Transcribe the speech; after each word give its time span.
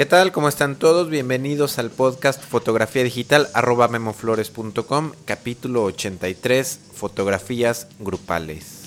¿Qué 0.00 0.06
tal? 0.06 0.32
¿Cómo 0.32 0.48
están 0.48 0.76
todos? 0.76 1.10
Bienvenidos 1.10 1.78
al 1.78 1.90
podcast 1.90 2.42
Fotografía 2.42 3.04
Digital 3.04 3.48
arroba 3.52 3.86
memoflores.com, 3.86 5.12
capítulo 5.26 5.84
83, 5.84 6.80
fotografías 6.94 7.86
grupales. 7.98 8.79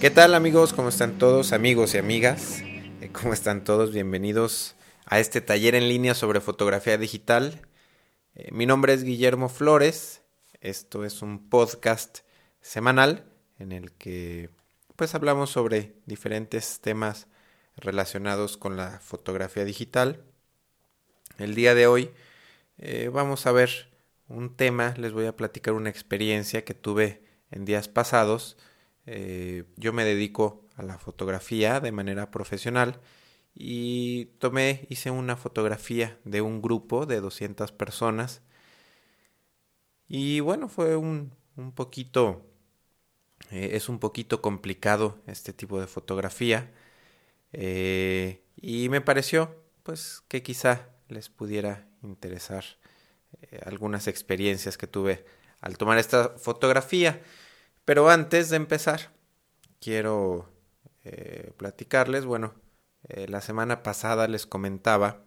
¿Qué 0.00 0.08
tal 0.08 0.34
amigos? 0.34 0.72
¿Cómo 0.72 0.88
están 0.88 1.18
todos? 1.18 1.52
Amigos 1.52 1.92
y 1.92 1.98
amigas, 1.98 2.62
eh, 2.62 3.10
¿cómo 3.12 3.34
están 3.34 3.64
todos? 3.64 3.92
Bienvenidos 3.92 4.74
a 5.04 5.20
este 5.20 5.42
taller 5.42 5.74
en 5.74 5.90
línea 5.90 6.14
sobre 6.14 6.40
fotografía 6.40 6.96
digital. 6.96 7.60
Eh, 8.34 8.48
mi 8.50 8.64
nombre 8.64 8.94
es 8.94 9.04
Guillermo 9.04 9.50
Flores. 9.50 10.22
Esto 10.62 11.04
es 11.04 11.20
un 11.20 11.50
podcast 11.50 12.20
semanal 12.62 13.26
en 13.58 13.72
el 13.72 13.92
que 13.92 14.48
pues 14.96 15.14
hablamos 15.14 15.50
sobre 15.50 15.92
diferentes 16.06 16.80
temas 16.80 17.26
relacionados 17.76 18.56
con 18.56 18.78
la 18.78 19.00
fotografía 19.00 19.66
digital. 19.66 20.24
El 21.36 21.54
día 21.54 21.74
de 21.74 21.86
hoy 21.86 22.10
eh, 22.78 23.10
vamos 23.12 23.44
a 23.44 23.52
ver 23.52 23.90
un 24.28 24.56
tema, 24.56 24.94
les 24.96 25.12
voy 25.12 25.26
a 25.26 25.36
platicar 25.36 25.74
una 25.74 25.90
experiencia 25.90 26.64
que 26.64 26.72
tuve 26.72 27.22
en 27.50 27.66
días 27.66 27.88
pasados 27.88 28.56
eh, 29.12 29.64
yo 29.76 29.92
me 29.92 30.04
dedico 30.04 30.68
a 30.76 30.84
la 30.84 30.96
fotografía 30.96 31.80
de 31.80 31.90
manera 31.90 32.30
profesional 32.30 33.00
y 33.56 34.26
tomé, 34.38 34.86
hice 34.88 35.10
una 35.10 35.36
fotografía 35.36 36.16
de 36.24 36.42
un 36.42 36.62
grupo 36.62 37.06
de 37.06 37.20
200 37.20 37.72
personas 37.72 38.40
y 40.06 40.38
bueno, 40.38 40.68
fue 40.68 40.94
un, 40.94 41.32
un 41.56 41.72
poquito, 41.72 42.46
eh, 43.50 43.70
es 43.72 43.88
un 43.88 43.98
poquito 43.98 44.40
complicado 44.40 45.18
este 45.26 45.52
tipo 45.52 45.80
de 45.80 45.88
fotografía 45.88 46.70
eh, 47.52 48.44
y 48.54 48.88
me 48.90 49.00
pareció 49.00 49.56
pues 49.82 50.22
que 50.28 50.44
quizá 50.44 50.88
les 51.08 51.28
pudiera 51.28 51.88
interesar 52.04 52.64
algunas 53.64 54.06
experiencias 54.06 54.78
que 54.78 54.86
tuve 54.86 55.24
al 55.60 55.78
tomar 55.78 55.98
esta 55.98 56.28
fotografía. 56.38 57.20
Pero 57.90 58.08
antes 58.08 58.50
de 58.50 58.56
empezar, 58.56 59.10
quiero 59.80 60.48
eh, 61.02 61.50
platicarles, 61.56 62.24
bueno, 62.24 62.54
eh, 63.08 63.26
la 63.28 63.40
semana 63.40 63.82
pasada 63.82 64.28
les 64.28 64.46
comentaba 64.46 65.24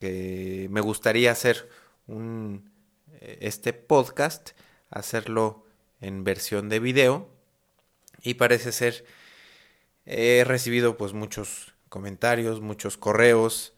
que 0.00 0.68
me 0.70 0.80
gustaría 0.80 1.32
hacer 1.32 1.68
un, 2.06 2.72
eh, 3.20 3.36
este 3.42 3.74
podcast, 3.74 4.52
hacerlo 4.88 5.66
en 6.00 6.24
versión 6.24 6.70
de 6.70 6.80
video 6.80 7.28
y 8.22 8.36
parece 8.36 8.72
ser 8.72 9.04
he 10.06 10.44
recibido 10.46 10.96
pues 10.96 11.12
muchos 11.12 11.74
comentarios, 11.90 12.62
muchos 12.62 12.96
correos, 12.96 13.74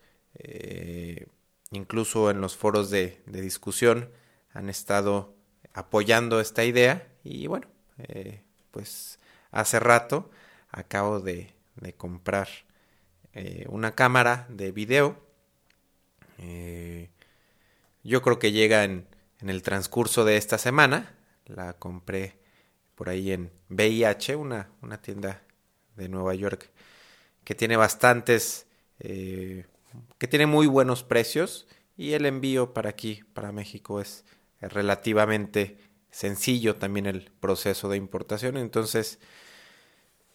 incluso 1.73 2.30
en 2.30 2.41
los 2.41 2.57
foros 2.57 2.91
de, 2.91 3.24
de 3.27 3.41
discusión 3.41 4.12
han 4.52 4.70
estado 4.70 5.35
apoyando 5.74 6.39
esta 6.39 6.64
idea 6.64 7.12
y 7.24 7.48
bueno, 7.48 7.67
eh, 8.08 8.42
pues 8.70 9.18
hace 9.50 9.80
rato 9.80 10.30
acabo 10.70 11.20
de, 11.20 11.55
comprar 11.96 12.48
eh, 13.33 13.64
una 13.68 13.94
cámara 13.94 14.46
de 14.48 14.72
video. 14.72 15.18
Eh, 16.38 17.11
yo 18.02 18.22
creo 18.22 18.38
que 18.38 18.52
llega 18.52 18.84
en, 18.84 19.06
el 19.40 19.62
transcurso 19.62 20.24
de 20.24 20.36
esta 20.36 20.58
semana. 20.58 21.14
La 21.46 21.72
compré 21.74 22.38
por 22.94 23.08
ahí 23.08 23.33
en 23.33 23.50
VIH, 23.70 24.36
una, 24.36 24.70
una 24.82 25.00
tienda 25.00 25.42
de 25.96 26.08
Nueva 26.08 26.34
York 26.34 26.70
que 27.44 27.55
tiene 27.55 27.77
bastantes, 27.77 28.67
que 28.98 29.64
tiene 30.28 30.46
muy 30.46 30.67
buenos 30.67 31.02
precios 31.02 31.67
y 31.96 32.12
el 32.12 32.27
envío 32.27 32.74
para 32.74 32.90
aquí, 32.90 33.22
para 33.32 33.50
México, 33.50 34.00
es 34.00 34.24
relativamente 34.61 35.78
sencillo 36.11 36.77
también 36.77 37.07
el 37.07 37.31
proceso 37.41 37.89
de 37.89 37.97
importación. 37.97 38.57
Entonces, 38.57 39.19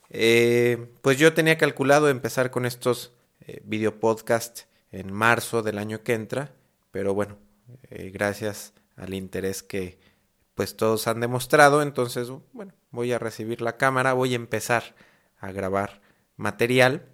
eh, 0.10 0.94
pues 1.02 1.18
yo 1.18 1.34
tenía 1.34 1.58
calculado 1.58 2.10
empezar 2.10 2.52
con 2.52 2.66
estos 2.66 3.14
eh, 3.48 3.62
video 3.66 4.00
podcast 4.00 4.62
en 4.92 5.12
marzo 5.12 5.62
del 5.62 5.78
año 5.78 6.04
que 6.04 6.14
entra, 6.14 6.54
pero 6.92 7.14
bueno, 7.14 7.38
eh, 7.90 8.12
gracias 8.12 8.74
al 8.96 9.14
interés 9.14 9.62
que 9.62 10.00
pues 10.54 10.78
todos 10.78 11.08
han 11.08 11.20
demostrado, 11.20 11.82
entonces 11.82 12.30
bueno, 12.54 12.74
voy 12.92 13.12
a 13.12 13.20
recibir 13.20 13.62
la 13.62 13.76
cámara, 13.76 14.14
voy 14.14 14.34
a 14.34 14.38
empezar 14.38 14.96
a 15.38 15.52
grabar 15.52 16.02
material 16.38 17.06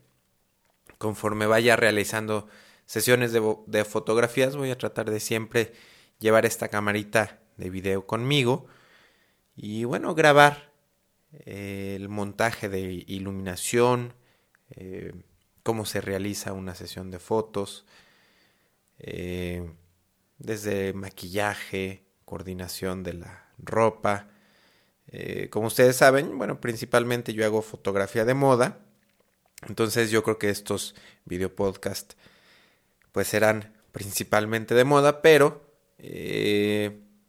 conforme 0.99 1.47
vaya 1.47 1.75
realizando 1.75 2.47
sesiones 2.85 3.33
de 3.33 3.85
fotografías, 3.85 4.55
voy 4.55 4.69
a 4.69 4.77
tratar 4.77 5.09
de 5.09 5.19
siempre 5.19 5.73
llevar 6.19 6.45
esta 6.45 6.67
camarita 6.67 7.40
de 7.57 7.69
video 7.69 8.05
conmigo 8.05 8.67
y 9.55 9.83
bueno, 9.83 10.15
grabar 10.15 10.71
eh, 11.45 11.93
el 11.95 12.09
montaje 12.09 12.69
de 12.69 13.03
iluminación, 13.07 14.13
eh, 14.71 15.13
cómo 15.63 15.85
se 15.85 16.01
realiza 16.01 16.53
una 16.53 16.75
sesión 16.75 17.11
de 17.11 17.19
fotos, 17.19 17.85
eh, 18.99 19.69
desde 20.37 20.93
maquillaje, 20.93 22.05
coordinación 22.25 23.03
de 23.03 23.13
la 23.13 23.51
ropa. 23.59 24.27
como 25.49 25.67
ustedes 25.67 25.97
saben, 25.97 26.37
bueno, 26.37 26.61
principalmente 26.61 27.33
yo 27.33 27.45
hago 27.45 27.61
fotografía 27.61 28.25
de 28.25 28.33
moda, 28.33 28.79
entonces 29.67 30.09
yo 30.09 30.23
creo 30.23 30.39
que 30.39 30.49
estos 30.49 30.95
video 31.25 31.53
podcast 31.53 32.13
pues 33.11 33.27
serán 33.27 33.73
principalmente 33.91 34.73
de 34.73 34.85
moda, 34.85 35.21
pero 35.21 35.69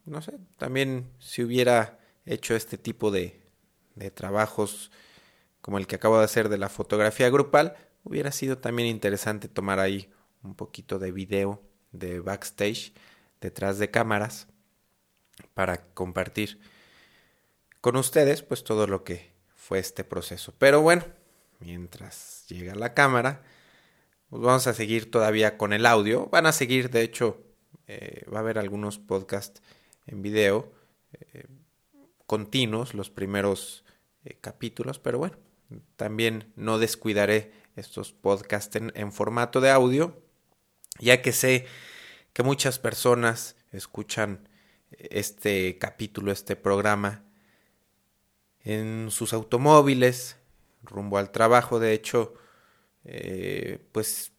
no 0.04 0.22
sé, 0.22 0.38
también 0.56 1.10
si 1.18 1.42
hubiera 1.42 1.98
hecho 2.26 2.54
este 2.54 2.78
tipo 2.78 3.10
de, 3.10 3.40
de 3.94 4.10
trabajos 4.10 4.90
como 5.60 5.78
el 5.78 5.86
que 5.86 5.96
acabo 5.96 6.18
de 6.18 6.24
hacer 6.24 6.48
de 6.48 6.58
la 6.58 6.68
fotografía 6.68 7.30
grupal, 7.30 7.76
hubiera 8.04 8.32
sido 8.32 8.58
también 8.58 8.88
interesante 8.88 9.48
tomar 9.48 9.78
ahí 9.78 10.12
un 10.42 10.54
poquito 10.54 10.98
de 10.98 11.12
video 11.12 11.62
de 11.92 12.20
backstage 12.20 12.92
detrás 13.40 13.78
de 13.78 13.90
cámaras 13.90 14.48
para 15.54 15.84
compartir 15.94 16.60
con 17.80 17.96
ustedes 17.96 18.42
pues 18.42 18.64
todo 18.64 18.86
lo 18.86 19.04
que 19.04 19.32
fue 19.54 19.78
este 19.78 20.04
proceso. 20.04 20.52
Pero 20.58 20.82
bueno, 20.82 21.04
mientras 21.60 22.44
llega 22.48 22.74
la 22.74 22.94
cámara, 22.94 23.42
pues 24.30 24.42
vamos 24.42 24.66
a 24.66 24.74
seguir 24.74 25.10
todavía 25.10 25.56
con 25.56 25.72
el 25.72 25.86
audio. 25.86 26.26
Van 26.26 26.46
a 26.46 26.52
seguir, 26.52 26.90
de 26.90 27.02
hecho, 27.02 27.40
eh, 27.86 28.24
va 28.32 28.38
a 28.38 28.40
haber 28.40 28.58
algunos 28.58 28.98
podcasts 28.98 29.62
en 30.06 30.22
video 30.22 30.72
eh, 31.12 31.46
continuos 32.26 32.94
los 32.94 33.10
primeros 33.10 33.84
eh, 34.24 34.38
capítulos, 34.40 34.98
pero 34.98 35.18
bueno, 35.18 35.36
también 35.96 36.52
no 36.56 36.78
descuidaré 36.78 37.52
estos 37.76 38.12
podcasts 38.12 38.76
en, 38.76 39.12
formato 39.12 39.60
de 39.60 39.70
audio, 39.70 40.22
ya 40.98 41.22
que 41.22 41.32
sé 41.32 41.66
que 42.32 42.42
muchas 42.42 42.78
personas 42.78 43.56
escuchan 43.72 44.48
este 44.90 45.78
capítulo, 45.78 46.32
este 46.32 46.56
programa 46.56 47.24
en 48.64 49.10
sus 49.10 49.32
automóviles, 49.32 50.36
rumbo 50.82 51.18
al 51.18 51.32
trabajo. 51.32 51.80
De 51.80 51.92
hecho, 51.92 52.34
eh, 53.04 53.86
pues 53.92 54.32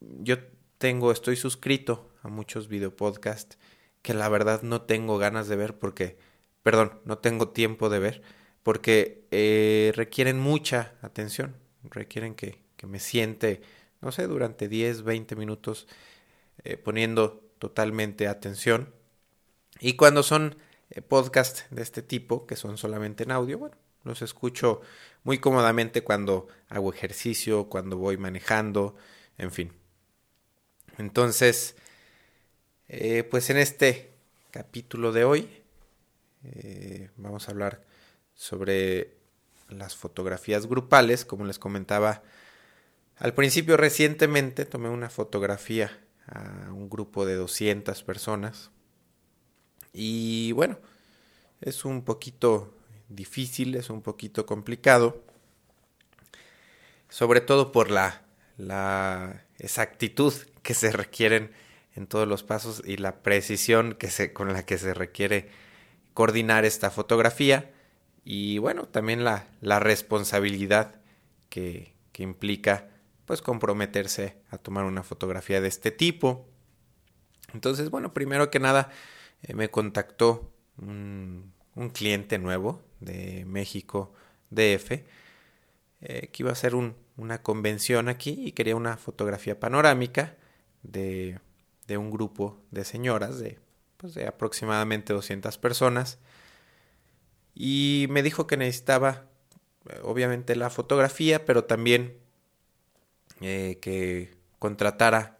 yo 0.00 0.36
tengo, 0.78 1.12
estoy 1.12 1.36
suscrito 1.36 2.10
a 2.22 2.28
muchos 2.28 2.68
videopodcasts 2.68 3.58
que 4.02 4.14
la 4.14 4.28
verdad 4.28 4.62
no 4.62 4.82
tengo 4.82 5.18
ganas 5.18 5.48
de 5.48 5.56
ver 5.56 5.78
porque, 5.78 6.18
perdón, 6.62 7.00
no 7.04 7.18
tengo 7.18 7.48
tiempo 7.50 7.88
de 7.88 7.98
ver 7.98 8.22
porque 8.62 9.26
eh, 9.30 9.92
requieren 9.94 10.38
mucha 10.38 10.94
atención, 11.02 11.56
requieren 11.84 12.34
que, 12.34 12.62
que, 12.76 12.86
me 12.86 13.00
siente, 13.00 13.62
no 14.00 14.12
sé, 14.12 14.26
durante 14.26 14.68
10, 14.68 15.02
20 15.02 15.36
minutos 15.36 15.86
eh, 16.64 16.76
poniendo 16.76 17.42
totalmente 17.58 18.28
atención. 18.28 18.92
Y 19.80 19.94
cuando 19.94 20.22
son 20.22 20.56
eh, 20.90 21.02
podcasts 21.02 21.66
de 21.70 21.82
este 21.82 22.02
tipo, 22.02 22.46
que 22.46 22.56
son 22.56 22.76
solamente 22.76 23.24
en 23.24 23.32
audio, 23.32 23.58
bueno, 23.58 23.76
los 24.04 24.22
escucho 24.22 24.80
muy 25.24 25.38
cómodamente 25.38 26.02
cuando 26.02 26.48
hago 26.68 26.92
ejercicio, 26.92 27.68
cuando 27.68 27.96
voy 27.96 28.16
manejando, 28.16 28.96
en 29.38 29.52
fin. 29.52 29.72
Entonces, 30.98 31.76
eh, 32.92 33.24
pues 33.24 33.50
en 33.50 33.56
este 33.56 34.10
capítulo 34.50 35.12
de 35.12 35.24
hoy 35.24 35.48
Eh, 36.42 37.10
vamos 37.16 37.48
a 37.48 37.52
hablar 37.52 37.84
sobre 38.34 39.14
las 39.68 39.94
fotografías 39.96 40.66
grupales. 40.66 41.24
Como 41.24 41.44
les 41.44 41.58
comentaba 41.58 42.22
al 43.18 43.34
principio, 43.34 43.76
recientemente 43.76 44.64
tomé 44.64 44.88
una 44.88 45.10
fotografía 45.10 45.90
a 46.26 46.72
un 46.72 46.88
grupo 46.88 47.26
de 47.26 47.34
200 47.34 48.02
personas. 48.04 48.70
Y 49.92 50.52
bueno, 50.52 50.78
es 51.60 51.84
un 51.84 52.04
poquito 52.04 52.74
difícil, 53.08 53.74
es 53.74 53.90
un 53.90 54.02
poquito 54.02 54.46
complicado. 54.46 55.22
Sobre 57.08 57.40
todo 57.40 57.72
por 57.72 57.90
la, 57.90 58.22
la 58.56 59.44
exactitud 59.58 60.32
que 60.62 60.74
se 60.74 60.92
requieren 60.92 61.50
en 61.94 62.06
todos 62.06 62.26
los 62.26 62.42
pasos 62.42 62.82
y 62.84 62.96
la 62.96 63.22
precisión 63.22 63.94
que 63.94 64.10
se, 64.10 64.32
con 64.32 64.52
la 64.52 64.64
que 64.64 64.78
se 64.78 64.94
requiere 64.94 65.48
coordinar 66.14 66.64
esta 66.64 66.90
fotografía 66.90 67.70
y 68.24 68.58
bueno, 68.58 68.86
también 68.86 69.24
la, 69.24 69.48
la 69.60 69.80
responsabilidad 69.80 71.00
que, 71.48 71.94
que, 72.12 72.22
implica 72.22 72.88
pues 73.24 73.42
comprometerse 73.42 74.36
a 74.50 74.58
tomar 74.58 74.84
una 74.84 75.02
fotografía 75.02 75.60
de 75.60 75.68
este 75.68 75.90
tipo. 75.90 76.48
Entonces, 77.54 77.90
bueno, 77.90 78.12
primero 78.12 78.50
que 78.50 78.60
nada 78.60 78.90
eh, 79.42 79.54
me 79.54 79.70
contactó 79.70 80.52
un, 80.76 81.52
un, 81.74 81.90
cliente 81.90 82.38
nuevo 82.38 82.82
de 83.00 83.44
México 83.46 84.12
DF 84.50 84.92
eh, 86.02 86.28
que 86.32 86.42
iba 86.42 86.50
a 86.50 86.52
hacer 86.52 86.74
un, 86.74 86.96
una 87.16 87.42
convención 87.42 88.08
aquí 88.08 88.36
y 88.44 88.52
quería 88.52 88.76
una 88.76 88.96
fotografía 88.96 89.58
panorámica 89.58 90.36
de, 90.82 91.38
de 91.90 91.98
un 91.98 92.12
grupo 92.12 92.56
de 92.70 92.84
señoras 92.84 93.40
de, 93.40 93.58
pues, 93.96 94.14
de 94.14 94.28
aproximadamente 94.28 95.12
200 95.12 95.58
personas 95.58 96.20
y 97.52 98.06
me 98.10 98.22
dijo 98.22 98.46
que 98.46 98.56
necesitaba 98.56 99.24
obviamente 100.04 100.54
la 100.54 100.70
fotografía, 100.70 101.44
pero 101.44 101.64
también 101.64 102.16
eh, 103.40 103.78
que 103.82 104.36
contratara, 104.60 105.38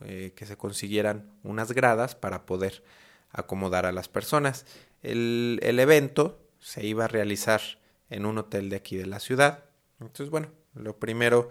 eh, 0.00 0.32
que 0.34 0.46
se 0.46 0.56
consiguieran 0.56 1.30
unas 1.42 1.72
gradas 1.72 2.14
para 2.14 2.46
poder 2.46 2.82
acomodar 3.30 3.84
a 3.84 3.92
las 3.92 4.08
personas. 4.08 4.64
El, 5.02 5.60
el, 5.62 5.78
evento 5.78 6.40
se 6.58 6.86
iba 6.86 7.04
a 7.04 7.08
realizar 7.08 7.60
en 8.08 8.24
un 8.24 8.38
hotel 8.38 8.70
de 8.70 8.76
aquí 8.76 8.96
de 8.96 9.04
la 9.04 9.20
ciudad. 9.20 9.64
Entonces, 10.00 10.30
bueno, 10.30 10.48
lo 10.74 10.96
primero, 10.96 11.50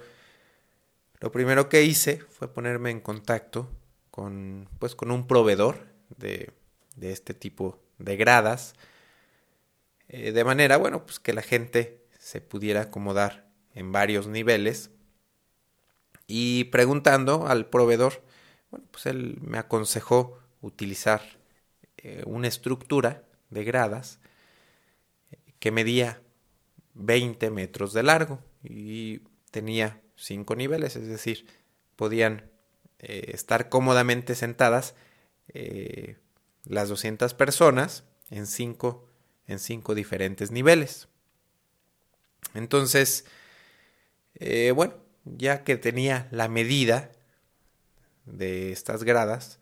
lo 1.19 1.31
primero 1.31 1.69
que 1.69 1.84
hice 1.84 2.18
fue 2.18 2.51
ponerme 2.51 2.90
en 2.90 3.01
contacto 3.01 3.69
con, 4.13 4.69
pues, 4.77 4.94
con 4.94 5.10
un 5.10 5.25
proveedor 5.25 5.88
de, 6.18 6.51
de 6.95 7.12
este 7.12 7.33
tipo 7.33 7.80
de 7.98 8.15
gradas 8.15 8.75
eh, 10.13 10.31
de 10.31 10.44
manera, 10.44 10.77
bueno, 10.77 11.07
pues 11.07 11.19
que 11.19 11.33
la 11.33 11.42
gente 11.42 12.06
se 12.19 12.39
pudiera 12.39 12.81
acomodar 12.81 13.50
en 13.74 13.92
varios 13.92 14.27
niveles. 14.27 14.92
Y 16.27 16.65
preguntando 16.65 17.48
al 17.48 17.65
proveedor, 17.65 18.21
bueno, 18.69 18.86
pues 18.92 19.07
él 19.07 19.39
me 19.42 19.57
aconsejó 19.57 20.39
utilizar 20.62 21.24
eh, 21.98 22.21
una 22.27 22.48
estructura 22.48 23.24
de 23.50 23.63
gradas 23.63 24.19
que 25.57 25.71
medía 25.71 26.21
20 26.94 27.50
metros 27.50 27.92
de 27.94 28.04
largo 28.04 28.39
y 28.63 29.21
tenía 29.50 30.00
cinco 30.16 30.56
niveles, 30.56 30.95
es 30.95 31.07
decir, 31.07 31.48
podían 31.95 32.53
eh, 33.04 33.32
estar 33.34 33.70
cómodamente 33.70 34.36
sentadas 34.36 34.96
las 36.64 36.90
200 36.90 37.34
personas 37.36 38.06
en 38.32 38.48
cinco 38.48 39.14
en 39.48 39.60
cinco 39.60 39.96
diferentes 39.96 40.52
niveles. 40.52 41.08
Entonces, 42.54 43.26
eh, 44.36 44.72
bueno, 44.72 44.96
ya 45.26 45.64
que 45.64 45.78
tenía 45.78 46.28
la 46.32 46.48
medida 46.48 47.12
de 48.26 48.72
estas 48.72 49.04
gradas 49.04 49.60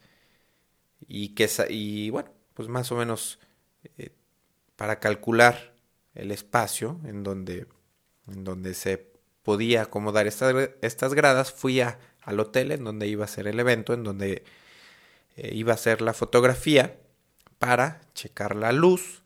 y 1.08 1.30
que 1.30 1.50
y 1.70 2.10
bueno, 2.10 2.32
pues 2.54 2.70
más 2.70 2.92
o 2.92 2.96
menos 2.96 3.40
eh, 3.98 4.12
para 4.76 5.00
calcular 5.00 5.74
el 6.14 6.32
espacio 6.32 7.00
en 7.06 7.24
donde, 7.24 7.68
en 8.28 8.44
donde 8.44 8.74
se 8.74 9.12
podía 9.44 9.84
acomodar 9.84 10.28
estas, 10.28 10.54
estas 10.82 11.14
gradas, 11.14 11.52
fui 11.52 11.82
a, 11.82 12.00
al 12.21 12.39
hotel 12.39 12.71
en 12.71 12.83
donde 12.83 13.07
iba 13.07 13.25
a 13.25 13.29
ser 13.29 13.47
el 13.47 13.59
evento, 13.59 13.94
en 13.94 14.03
donde 14.03 14.44
eh, 15.38 15.51
iba 15.53 15.73
a 15.73 15.77
ser 15.77 16.01
la 16.01 16.13
fotografía 16.13 16.97
para 17.59 18.01
checar 18.13 18.56
la 18.56 18.71
luz, 18.71 19.21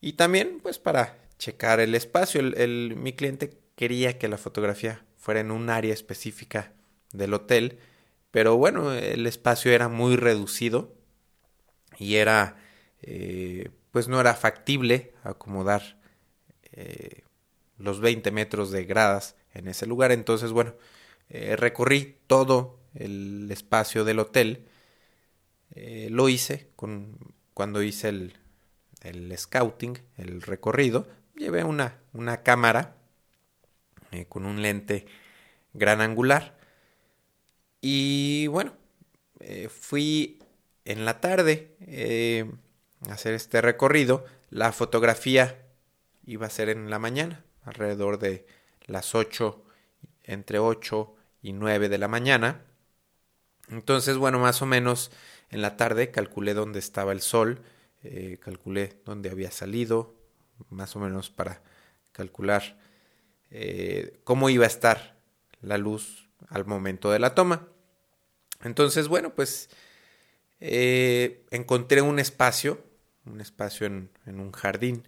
y 0.00 0.14
también, 0.14 0.60
pues, 0.62 0.78
para 0.78 1.18
checar 1.38 1.80
el 1.80 1.94
espacio. 1.94 2.40
El, 2.40 2.94
mi 2.96 3.12
cliente 3.12 3.58
quería 3.76 4.18
que 4.18 4.28
la 4.28 4.38
fotografía 4.38 5.04
fuera 5.16 5.40
en 5.40 5.50
un 5.50 5.68
área 5.70 5.92
específica 5.92 6.72
del 7.12 7.34
hotel, 7.34 7.78
pero 8.30 8.56
bueno, 8.56 8.92
el 8.92 9.26
espacio 9.26 9.72
era 9.72 9.88
muy 9.88 10.16
reducido 10.16 10.94
y 11.98 12.16
era, 12.16 12.56
eh, 13.02 13.70
pues 13.90 14.08
no 14.08 14.20
era 14.20 14.34
factible 14.34 15.12
acomodar 15.22 15.98
eh, 16.72 17.22
los 17.78 18.00
20 18.00 18.30
metros 18.30 18.70
de 18.70 18.84
gradas 18.84 19.36
en 19.52 19.68
ese 19.68 19.86
lugar. 19.86 20.12
Entonces, 20.12 20.52
bueno, 20.52 20.74
eh, 21.30 21.56
recorrí 21.56 22.18
todo 22.26 22.78
el 22.94 23.48
espacio 23.50 24.04
del 24.04 24.18
hotel. 24.18 24.66
lo 26.10 26.28
hice 26.28 26.70
con, 26.76 27.16
cuando 27.54 27.82
hice 27.82 28.08
el, 28.08 28.34
el 29.02 29.36
scouting, 29.36 29.98
el 30.16 30.42
recorrido, 30.42 31.08
llevé 31.36 31.64
una, 31.64 31.98
una 32.12 32.42
cámara 32.42 32.96
eh, 34.12 34.26
con 34.26 34.44
un 34.44 34.62
lente 34.62 35.06
gran 35.72 36.00
angular. 36.00 36.58
Y 37.80 38.46
bueno, 38.48 38.74
eh, 39.40 39.68
fui 39.68 40.42
en 40.84 41.04
la 41.04 41.20
tarde 41.20 41.76
eh, 41.80 42.50
a 43.08 43.14
hacer 43.14 43.34
este 43.34 43.60
recorrido. 43.60 44.24
La 44.50 44.72
fotografía 44.72 45.66
iba 46.24 46.46
a 46.46 46.50
ser 46.50 46.68
en 46.68 46.90
la 46.90 46.98
mañana, 46.98 47.44
alrededor 47.62 48.18
de 48.18 48.46
las 48.86 49.14
8, 49.14 49.62
entre 50.24 50.58
8 50.58 51.14
y 51.42 51.52
9 51.52 51.88
de 51.88 51.98
la 51.98 52.08
mañana. 52.08 52.64
Entonces, 53.68 54.16
bueno, 54.16 54.38
más 54.38 54.62
o 54.62 54.66
menos 54.66 55.10
en 55.50 55.62
la 55.62 55.76
tarde 55.76 56.10
calculé 56.10 56.54
dónde 56.54 56.78
estaba 56.78 57.12
el 57.12 57.20
sol 57.20 57.62
eh, 58.02 58.38
calculé 58.40 58.96
dónde 59.04 59.28
había 59.28 59.50
salido, 59.50 60.14
más 60.70 60.96
o 60.96 61.00
menos 61.00 61.28
para 61.28 61.62
calcular 62.12 62.78
eh, 63.50 64.18
cómo 64.24 64.48
iba 64.48 64.64
a 64.64 64.68
estar 64.68 65.20
la 65.60 65.76
luz 65.76 66.30
al 66.48 66.64
momento 66.64 67.10
de 67.10 67.18
la 67.18 67.34
toma. 67.34 67.68
Entonces, 68.62 69.08
bueno, 69.08 69.34
pues 69.34 69.68
eh, 70.60 71.44
encontré 71.50 72.00
un 72.00 72.18
espacio, 72.18 72.82
un 73.26 73.42
espacio 73.42 73.86
en, 73.86 74.10
un 74.26 74.52
jardín, 74.52 75.06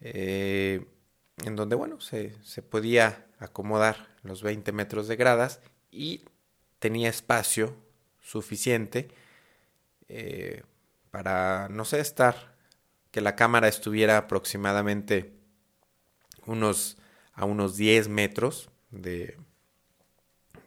en 0.00 1.56
donde, 1.56 1.74
bueno, 1.74 2.00
se, 2.00 2.36
se, 2.42 2.62
podía 2.62 3.26
acomodar 3.38 4.11
los 4.22 4.42
20 4.42 4.72
metros 4.72 5.08
de 5.08 5.16
gradas 5.16 5.60
y 5.90 6.24
tenía 6.78 7.08
espacio 7.08 7.76
suficiente 8.20 9.08
para, 11.10 11.68
no 11.68 11.84
sé, 11.84 12.00
estar, 12.00 12.56
que 13.10 13.20
la 13.20 13.36
cámara 13.36 13.68
estuviera 13.68 14.16
aproximadamente 14.16 15.32
unos, 16.46 16.96
a 17.34 17.44
unos 17.44 17.76
10 17.76 18.08
metros 18.08 18.70
de, 18.90 19.38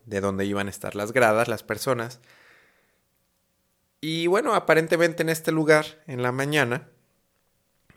de 0.05 0.21
donde 0.21 0.45
iban 0.45 0.67
a 0.67 0.69
estar 0.69 0.95
las 0.95 1.11
gradas, 1.11 1.47
las 1.47 1.63
personas. 1.63 2.19
Y 4.01 4.27
bueno, 4.27 4.53
aparentemente 4.53 5.23
en 5.23 5.29
este 5.29 5.51
lugar, 5.51 6.03
en 6.05 6.21
la 6.21 6.31
mañana, 6.31 6.87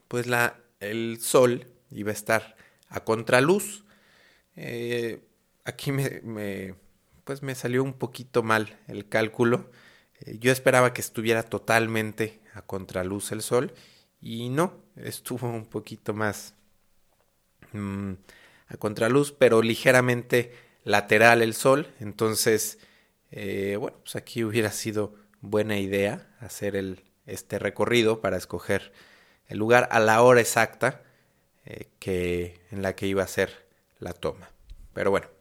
pues 0.08 0.26
la, 0.26 0.58
el 0.80 1.20
sol 1.20 1.68
iba 1.90 2.10
a 2.10 2.14
estar 2.14 2.56
a 2.88 3.04
contraluz. 3.04 3.84
Eh, 4.56 5.27
aquí 5.68 5.92
me, 5.92 6.74
pues 7.24 7.42
me 7.42 7.54
salió 7.54 7.84
un 7.84 7.92
poquito 7.92 8.42
mal 8.42 8.78
el 8.88 9.08
cálculo. 9.08 9.70
Eh, 10.20 10.38
yo 10.40 10.50
esperaba 10.50 10.94
que 10.94 11.02
estuviera 11.02 11.42
totalmente 11.42 12.40
a 12.54 12.62
contraluz 12.62 13.32
el 13.32 13.42
sol 13.42 13.74
y 14.20 14.48
no, 14.48 14.82
estuvo 14.96 15.46
un 15.46 15.66
poquito 15.66 16.14
más 16.14 16.54
mm, 17.72 18.12
a 18.68 18.76
contraluz, 18.78 19.32
pero 19.32 19.62
ligeramente 19.62 20.54
lateral 20.84 21.42
el 21.42 21.52
sol. 21.54 21.92
Entonces, 22.00 22.78
eh, 23.30 23.76
bueno, 23.78 23.98
pues 23.98 24.16
aquí 24.16 24.44
hubiera 24.44 24.72
sido 24.72 25.14
buena 25.42 25.78
idea 25.78 26.34
hacer 26.40 26.76
el, 26.76 27.04
este 27.26 27.58
recorrido 27.58 28.22
para 28.22 28.38
escoger 28.38 28.92
el 29.48 29.58
lugar 29.58 29.88
a 29.92 30.00
la 30.00 30.22
hora 30.22 30.40
exacta 30.40 31.02
eh, 31.66 31.88
que, 31.98 32.62
en 32.70 32.80
la 32.80 32.96
que 32.96 33.06
iba 33.06 33.22
a 33.22 33.28
ser 33.28 33.66
la 33.98 34.14
toma. 34.14 34.50
Pero 34.94 35.10
bueno. 35.10 35.37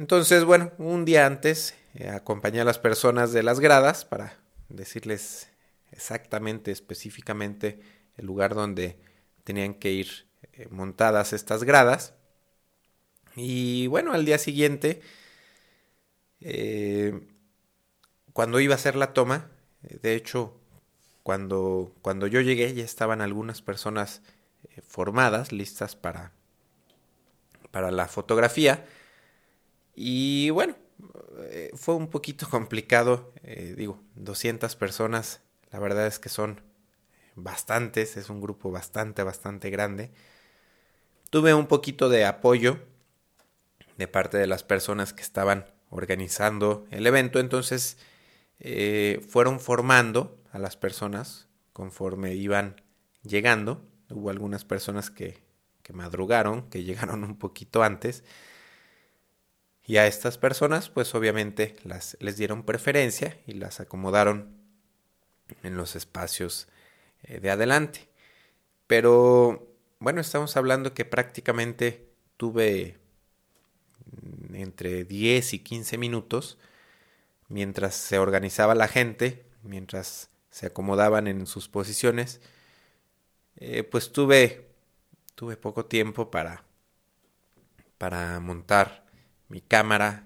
Entonces, 0.00 0.46
bueno, 0.46 0.72
un 0.78 1.04
día 1.04 1.26
antes 1.26 1.74
eh, 1.92 2.08
acompañé 2.08 2.62
a 2.62 2.64
las 2.64 2.78
personas 2.78 3.34
de 3.34 3.42
las 3.42 3.60
gradas 3.60 4.06
para 4.06 4.38
decirles 4.70 5.50
exactamente, 5.92 6.70
específicamente, 6.70 7.78
el 8.16 8.24
lugar 8.24 8.54
donde 8.54 8.98
tenían 9.44 9.74
que 9.74 9.90
ir 9.92 10.26
eh, 10.54 10.68
montadas 10.70 11.34
estas 11.34 11.64
gradas. 11.64 12.14
Y 13.36 13.88
bueno, 13.88 14.14
al 14.14 14.24
día 14.24 14.38
siguiente, 14.38 15.02
eh, 16.40 17.28
cuando 18.32 18.58
iba 18.58 18.72
a 18.72 18.76
hacer 18.76 18.96
la 18.96 19.12
toma, 19.12 19.50
de 19.82 20.14
hecho, 20.14 20.58
cuando, 21.22 21.94
cuando 22.00 22.26
yo 22.26 22.40
llegué 22.40 22.72
ya 22.72 22.84
estaban 22.84 23.20
algunas 23.20 23.60
personas 23.60 24.22
formadas, 24.82 25.52
listas 25.52 25.94
para, 25.94 26.32
para 27.70 27.90
la 27.90 28.08
fotografía. 28.08 28.86
Y 30.02 30.48
bueno, 30.48 30.76
fue 31.74 31.94
un 31.94 32.08
poquito 32.08 32.48
complicado, 32.48 33.34
digo, 33.76 34.02
200 34.14 34.74
personas, 34.74 35.42
la 35.70 35.78
verdad 35.78 36.06
es 36.06 36.18
que 36.18 36.30
son 36.30 36.62
bastantes, 37.34 38.16
es 38.16 38.30
un 38.30 38.40
grupo 38.40 38.70
bastante, 38.70 39.22
bastante 39.22 39.68
grande. 39.68 40.10
Tuve 41.28 41.52
un 41.52 41.66
poquito 41.66 42.08
de 42.08 42.24
apoyo 42.24 42.78
de 43.98 44.08
parte 44.08 44.38
de 44.38 44.46
las 44.46 44.64
personas 44.64 45.12
que 45.12 45.20
estaban 45.20 45.66
organizando 45.90 46.86
el 46.90 47.06
evento, 47.06 47.38
entonces 47.38 47.98
eh, 48.58 49.20
fueron 49.28 49.60
formando 49.60 50.42
a 50.50 50.58
las 50.58 50.78
personas 50.78 51.46
conforme 51.74 52.36
iban 52.36 52.80
llegando. 53.22 53.86
Hubo 54.08 54.30
algunas 54.30 54.64
personas 54.64 55.10
que, 55.10 55.44
que 55.82 55.92
madrugaron, 55.92 56.70
que 56.70 56.84
llegaron 56.84 57.22
un 57.22 57.36
poquito 57.36 57.82
antes. 57.82 58.24
Y 59.90 59.96
a 59.96 60.06
estas 60.06 60.38
personas, 60.38 60.88
pues 60.88 61.16
obviamente 61.16 61.74
las, 61.82 62.16
les 62.20 62.36
dieron 62.36 62.62
preferencia 62.62 63.36
y 63.44 63.54
las 63.54 63.80
acomodaron 63.80 64.56
en 65.64 65.76
los 65.76 65.96
espacios 65.96 66.68
eh, 67.24 67.40
de 67.40 67.50
adelante. 67.50 68.08
Pero 68.86 69.74
bueno, 69.98 70.20
estamos 70.20 70.56
hablando 70.56 70.94
que 70.94 71.04
prácticamente 71.04 72.08
tuve 72.36 72.98
mm, 74.12 74.54
entre 74.54 75.02
10 75.04 75.54
y 75.54 75.58
15 75.58 75.98
minutos 75.98 76.56
mientras 77.48 77.96
se 77.96 78.20
organizaba 78.20 78.76
la 78.76 78.86
gente, 78.86 79.44
mientras 79.64 80.30
se 80.50 80.66
acomodaban 80.66 81.26
en 81.26 81.48
sus 81.48 81.68
posiciones, 81.68 82.40
eh, 83.56 83.82
pues 83.82 84.12
tuve, 84.12 84.70
tuve 85.34 85.56
poco 85.56 85.86
tiempo 85.86 86.30
para, 86.30 86.62
para 87.98 88.38
montar 88.38 89.09
mi 89.50 89.60
cámara, 89.60 90.24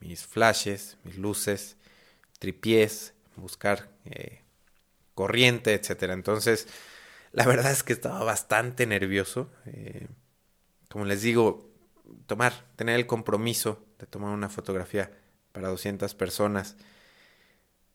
mis 0.00 0.26
flashes, 0.26 0.96
mis 1.04 1.16
luces, 1.16 1.76
tripiés, 2.40 3.14
buscar 3.36 3.88
eh, 4.06 4.42
corriente, 5.14 5.74
etcétera. 5.74 6.14
Entonces, 6.14 6.66
la 7.32 7.46
verdad 7.46 7.70
es 7.70 7.82
que 7.82 7.92
estaba 7.92 8.24
bastante 8.24 8.86
nervioso. 8.86 9.50
Eh, 9.66 10.08
como 10.88 11.04
les 11.04 11.22
digo, 11.22 11.70
tomar, 12.26 12.64
tener 12.76 12.96
el 12.96 13.06
compromiso 13.06 13.84
de 13.98 14.06
tomar 14.06 14.30
una 14.30 14.48
fotografía 14.48 15.10
para 15.52 15.68
200 15.68 16.14
personas 16.14 16.76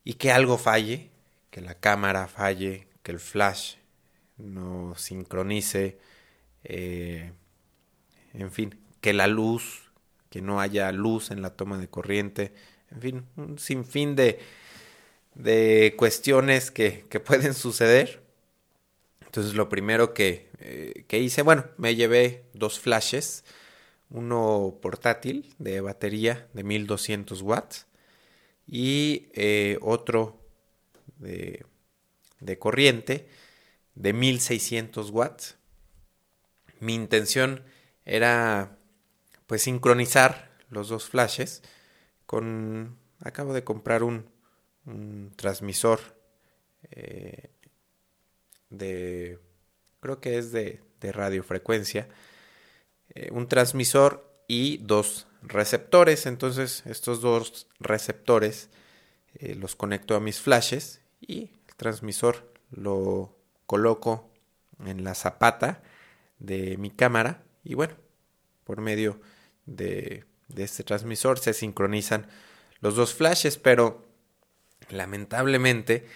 y 0.04 0.14
que 0.14 0.32
algo 0.32 0.58
falle, 0.58 1.12
que 1.50 1.62
la 1.62 1.76
cámara 1.76 2.28
falle, 2.28 2.88
que 3.04 3.12
el 3.12 3.20
flash 3.20 3.76
no 4.38 4.96
sincronice, 4.96 6.00
eh, 6.64 7.34
en 8.34 8.52
fin, 8.52 8.80
que 9.02 9.14
la 9.14 9.28
luz, 9.28 9.89
que 10.30 10.42
no 10.42 10.62
haya 10.62 10.92
luz 10.92 11.32
en 11.32 11.42
la 11.42 11.52
toma 11.52 11.78
de 11.78 11.88
corriente, 11.88 12.54
en 12.92 13.02
fin, 13.02 13.26
un 13.36 13.60
sinfín 13.60 14.16
de, 14.16 14.40
de 15.36 15.94
cuestiones 15.98 16.72
que, 16.72 17.06
que 17.10 17.20
pueden 17.20 17.54
suceder. 17.54 18.22
Entonces 19.26 19.54
lo 19.54 19.70
primero 19.70 20.14
que, 20.14 20.50
eh, 20.60 21.06
que, 21.08 21.20
hice, 21.20 21.44
bueno, 21.44 21.66
me 21.78 21.96
llevé 21.96 22.46
dos 22.54 22.80
flashes, 22.80 23.44
uno 24.10 24.80
portátil 24.82 25.54
de 25.60 25.82
batería 25.82 26.48
de 26.54 26.64
1200 26.64 27.42
watts 27.44 27.86
y 28.66 29.28
eh, 29.34 29.78
otro 29.82 30.40
de, 31.18 31.64
de 32.40 32.58
corriente 32.58 33.28
de 33.94 34.14
1600 34.14 35.12
watts. 35.12 35.58
Mi 36.80 36.96
intención 36.96 37.64
era 38.06 38.79
pues 39.50 39.64
sincronizar 39.64 40.56
los 40.70 40.88
dos 40.88 41.10
flashes 41.10 41.64
con 42.26 42.98
acabo 43.20 43.54
de 43.54 43.66
comprar 43.66 44.04
un 44.04 45.34
transmisor 45.36 46.00
eh, 46.92 47.50
de, 48.70 49.40
creo 50.00 50.20
que 50.20 50.38
es 50.38 50.52
de, 50.52 50.82
de 51.00 51.12
radiofrecuencia, 51.12 52.08
eh, 53.10 53.30
un 53.32 53.48
transmisor 53.48 54.30
y 54.48 54.78
dos 54.78 55.28
receptores. 55.42 56.26
Entonces 56.26 56.84
estos 56.86 57.22
dos 57.22 57.68
receptores 57.80 58.70
eh, 59.36 59.56
los 59.56 59.76
conecto 59.76 60.16
a 60.16 60.20
mis 60.20 60.40
flashes 60.40 61.02
y 61.20 61.52
el 61.68 61.76
transmisor 61.76 62.52
lo 62.72 63.36
coloco 63.66 64.30
en 64.86 65.04
la 65.04 65.16
zapata 65.16 65.82
de 66.40 66.78
mi 66.78 66.90
cámara 66.90 67.44
y 67.64 67.74
bueno, 67.74 67.96
por 68.64 68.82
medio 68.82 69.20
de, 69.76 70.26
de 70.48 70.64
este 70.64 70.84
transmisor 70.84 71.40
se 71.40 71.54
sincronizan 71.54 72.28
los 72.82 72.96
dos 72.96 73.14
flashes, 73.14 73.58
pero 73.58 74.08
lamentablemente 74.90 76.08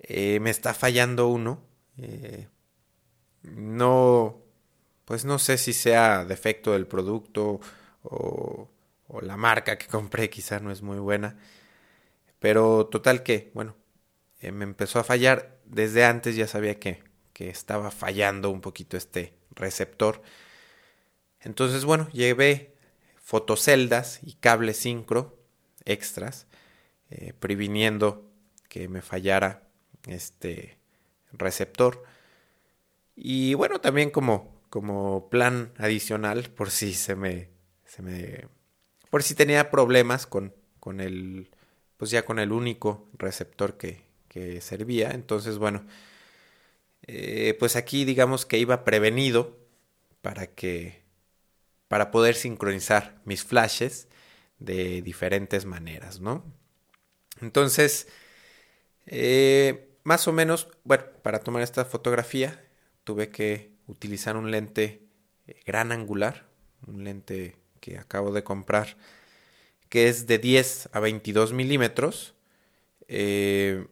eh, 0.00 0.40
me 0.40 0.50
está 0.50 0.74
fallando 0.74 1.28
uno. 1.28 1.62
Eh, 1.98 2.48
no, 3.42 4.42
pues 5.04 5.24
no 5.24 5.38
sé 5.38 5.58
si 5.58 5.72
sea 5.72 6.24
defecto 6.24 6.72
del 6.72 6.86
producto 6.86 7.60
o, 8.02 8.68
o 9.08 9.20
la 9.20 9.36
marca 9.36 9.78
que 9.78 9.86
compré 9.86 10.30
quizá 10.30 10.60
no 10.60 10.70
es 10.70 10.82
muy 10.82 10.98
buena. 10.98 11.36
Pero 12.38 12.86
total 12.86 13.22
que, 13.22 13.50
bueno, 13.54 13.76
eh, 14.40 14.52
me 14.52 14.64
empezó 14.64 14.98
a 14.98 15.04
fallar. 15.04 15.56
Desde 15.64 16.04
antes 16.04 16.36
ya 16.36 16.46
sabía 16.46 16.78
que, 16.78 17.02
que 17.32 17.48
estaba 17.48 17.90
fallando 17.90 18.50
un 18.50 18.60
poquito 18.60 18.96
este 18.96 19.34
receptor. 19.50 20.22
Entonces, 21.40 21.84
bueno, 21.84 22.08
llevé 22.12 22.75
fotoceldas 23.26 24.20
y 24.22 24.34
cables 24.34 24.76
sincro 24.76 25.36
extras 25.84 26.46
eh, 27.10 27.32
previniendo 27.36 28.30
que 28.68 28.86
me 28.86 29.02
fallara 29.02 29.68
este 30.06 30.78
receptor. 31.32 32.04
Y 33.16 33.54
bueno, 33.54 33.80
también 33.80 34.10
como, 34.10 34.62
como 34.70 35.28
plan 35.28 35.72
adicional, 35.76 36.50
por 36.50 36.70
si 36.70 36.94
se 36.94 37.16
me, 37.16 37.50
se 37.84 38.02
me. 38.02 38.46
por 39.10 39.24
si 39.24 39.34
tenía 39.34 39.72
problemas 39.72 40.24
con, 40.28 40.54
con 40.78 41.00
el. 41.00 41.50
Pues 41.96 42.12
ya 42.12 42.24
con 42.24 42.38
el 42.38 42.52
único 42.52 43.08
receptor 43.18 43.76
que, 43.76 44.04
que 44.28 44.60
servía. 44.60 45.10
Entonces, 45.10 45.58
bueno. 45.58 45.84
Eh, 47.08 47.56
pues 47.58 47.74
aquí 47.74 48.04
digamos 48.04 48.46
que 48.46 48.58
iba 48.58 48.84
prevenido 48.84 49.58
para 50.22 50.46
que. 50.46 51.05
Para 51.88 52.10
poder 52.10 52.34
sincronizar 52.34 53.20
mis 53.24 53.44
flashes 53.44 54.08
de 54.58 55.02
diferentes 55.02 55.64
maneras, 55.64 56.20
¿no? 56.20 56.44
Entonces, 57.40 58.08
eh, 59.06 59.88
más 60.04 60.26
o 60.28 60.32
menos, 60.32 60.68
bueno, 60.84 61.04
para 61.22 61.40
tomar 61.40 61.62
esta 61.62 61.84
fotografía 61.84 62.64
tuve 63.04 63.30
que 63.30 63.72
utilizar 63.86 64.36
un 64.36 64.50
lente 64.50 65.02
eh, 65.46 65.60
gran 65.64 65.92
angular, 65.92 66.46
un 66.86 67.04
lente 67.04 67.56
que 67.80 67.98
acabo 67.98 68.32
de 68.32 68.42
comprar, 68.42 68.96
que 69.88 70.08
es 70.08 70.26
de 70.26 70.38
10 70.38 70.90
a 70.92 71.00
22 71.00 71.52
milímetros. 71.52 72.34
Eh, 73.08 73.86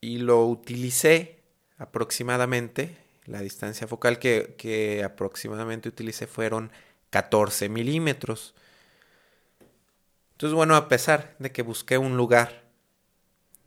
y 0.00 0.18
lo 0.18 0.46
utilicé 0.46 1.42
aproximadamente, 1.76 2.96
la 3.30 3.40
distancia 3.40 3.86
focal 3.86 4.18
que, 4.18 5.02
aproximadamente 5.04 5.88
utilicé 5.88 6.26
fueron 6.26 6.72
14 7.10 7.68
milímetros. 7.68 8.54
Entonces, 10.32 10.54
bueno, 10.54 10.74
a 10.74 10.88
pesar 10.88 11.36
de 11.38 11.52
que 11.52 11.62
busqué 11.62 11.96
un 11.96 12.16
lugar 12.16 12.64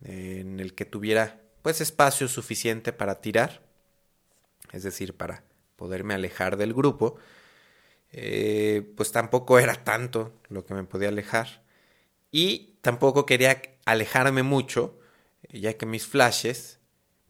en 0.02 0.60
el 0.60 0.74
que 0.74 0.84
tuviera 0.84 1.40
pues 1.62 1.80
espacio 1.80 2.28
suficiente 2.28 2.92
para 2.92 3.22
tirar, 3.22 3.62
es 4.72 4.82
decir, 4.82 5.16
para 5.16 5.44
poderme 5.76 6.12
alejar 6.12 6.58
del 6.58 6.74
grupo, 6.74 7.16
eh, 8.12 8.92
pues 8.96 9.12
tampoco 9.12 9.58
era 9.58 9.82
tanto 9.82 10.34
lo 10.48 10.66
que 10.66 10.74
me 10.74 10.84
podía 10.84 11.08
alejar 11.08 11.62
y 12.30 12.76
tampoco 12.82 13.24
quería 13.24 13.62
alejarme 13.86 14.42
mucho, 14.42 14.98
ya 15.48 15.74
que 15.74 15.86
mis 15.86 16.06
flashes 16.06 16.80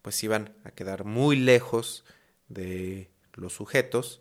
pues 0.03 0.23
iban 0.25 0.55
a 0.65 0.73
quedar 0.73 1.05
muy 1.05 1.37
lejos 1.37 2.05
de 2.49 3.11
los 3.35 3.53
sujetos, 3.53 4.21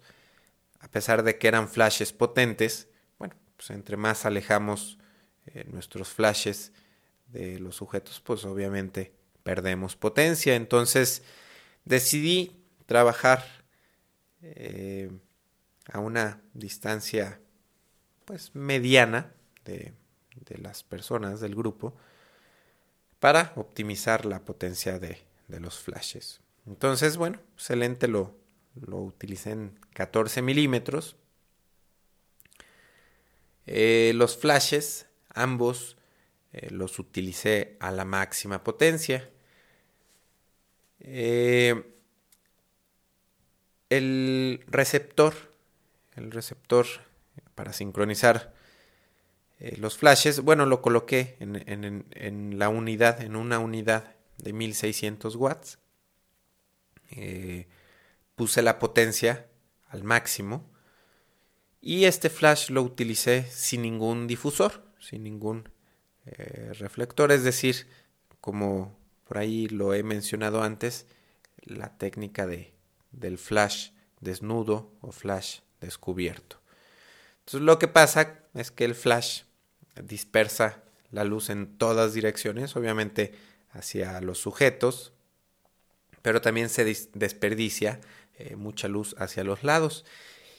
a 0.79 0.87
pesar 0.89 1.23
de 1.23 1.37
que 1.37 1.47
eran 1.47 1.69
flashes 1.69 2.11
potentes, 2.11 2.87
bueno, 3.17 3.35
pues 3.55 3.69
entre 3.69 3.97
más 3.97 4.25
alejamos 4.25 4.97
eh, 5.47 5.65
nuestros 5.71 6.09
flashes 6.09 6.71
de 7.27 7.59
los 7.59 7.75
sujetos, 7.75 8.19
pues 8.21 8.45
obviamente 8.45 9.13
perdemos 9.43 9.95
potencia. 9.95 10.55
Entonces 10.55 11.23
decidí 11.85 12.63
trabajar 12.85 13.45
eh, 14.41 15.11
a 15.91 15.99
una 15.99 16.41
distancia 16.53 17.39
pues 18.25 18.55
mediana 18.55 19.33
de, 19.65 19.93
de, 20.45 20.57
las 20.57 20.83
personas 20.83 21.39
del 21.41 21.55
grupo 21.55 21.95
para 23.19 23.53
optimizar 23.55 24.25
la 24.25 24.43
potencia 24.43 24.99
de, 24.99 25.17
de 25.47 25.59
los 25.59 25.79
flashes. 25.79 26.41
Entonces, 26.65 27.17
bueno, 27.17 27.39
excelente 27.55 28.07
lo, 28.07 28.35
lo 28.75 28.99
utilicé 29.01 29.51
en 29.51 29.79
14 29.93 30.41
milímetros. 30.41 31.17
Eh, 33.65 34.13
los 34.15 34.37
flashes, 34.37 35.07
ambos, 35.29 35.97
eh, 36.51 36.69
los 36.71 36.99
utilicé 36.99 37.77
a 37.79 37.91
la 37.91 38.05
máxima 38.05 38.63
potencia. 38.63 39.29
Eh, 40.99 41.83
el 43.89 44.63
receptor, 44.67 45.33
el 46.15 46.31
receptor 46.31 46.85
para 47.55 47.73
sincronizar 47.73 48.53
los 49.77 49.97
flashes, 49.97 50.41
bueno, 50.41 50.65
lo 50.65 50.81
coloqué 50.81 51.37
en, 51.39 52.05
en, 52.11 52.59
la 52.59 52.67
unidad, 52.67 53.21
en 53.21 53.37
una 53.37 53.59
unidad 53.59 54.15
de 54.37 54.51
1600 54.51 55.37
watts 55.37 55.79
puse 58.35 58.61
la 58.61 58.79
potencia 58.79 59.47
al 59.89 60.03
máximo 60.03 60.69
y 61.81 62.05
este 62.05 62.29
flash 62.29 62.69
lo 62.69 62.81
utilicé 62.81 63.45
sin 63.51 63.81
ningún 63.81 64.25
difusor, 64.25 64.83
sin 64.99 65.23
ningún 65.23 65.69
eh, 66.25 66.71
reflector, 66.79 67.31
es 67.31 67.43
decir, 67.43 67.87
como 68.39 68.97
por 69.25 69.37
ahí 69.37 69.67
lo 69.67 69.93
he 69.93 70.03
mencionado 70.03 70.63
antes, 70.63 71.05
la 71.61 71.97
técnica 71.97 72.47
de, 72.47 72.73
del 73.11 73.37
flash 73.37 73.91
desnudo 74.21 74.91
o 75.01 75.11
flash 75.11 75.59
descubierto. 75.81 76.61
Entonces 77.39 77.61
lo 77.61 77.77
que 77.79 77.87
pasa 77.87 78.39
es 78.53 78.71
que 78.71 78.85
el 78.85 78.95
flash 78.95 79.43
dispersa 80.01 80.83
la 81.11 81.23
luz 81.23 81.49
en 81.49 81.77
todas 81.77 82.13
direcciones, 82.13 82.75
obviamente 82.75 83.33
hacia 83.71 84.21
los 84.21 84.39
sujetos, 84.39 85.12
pero 86.23 86.41
también 86.41 86.69
se 86.69 86.85
desperdicia 87.13 87.99
eh, 88.39 88.55
mucha 88.55 88.87
luz 88.87 89.13
hacia 89.19 89.43
los 89.43 89.63
lados. 89.63 90.05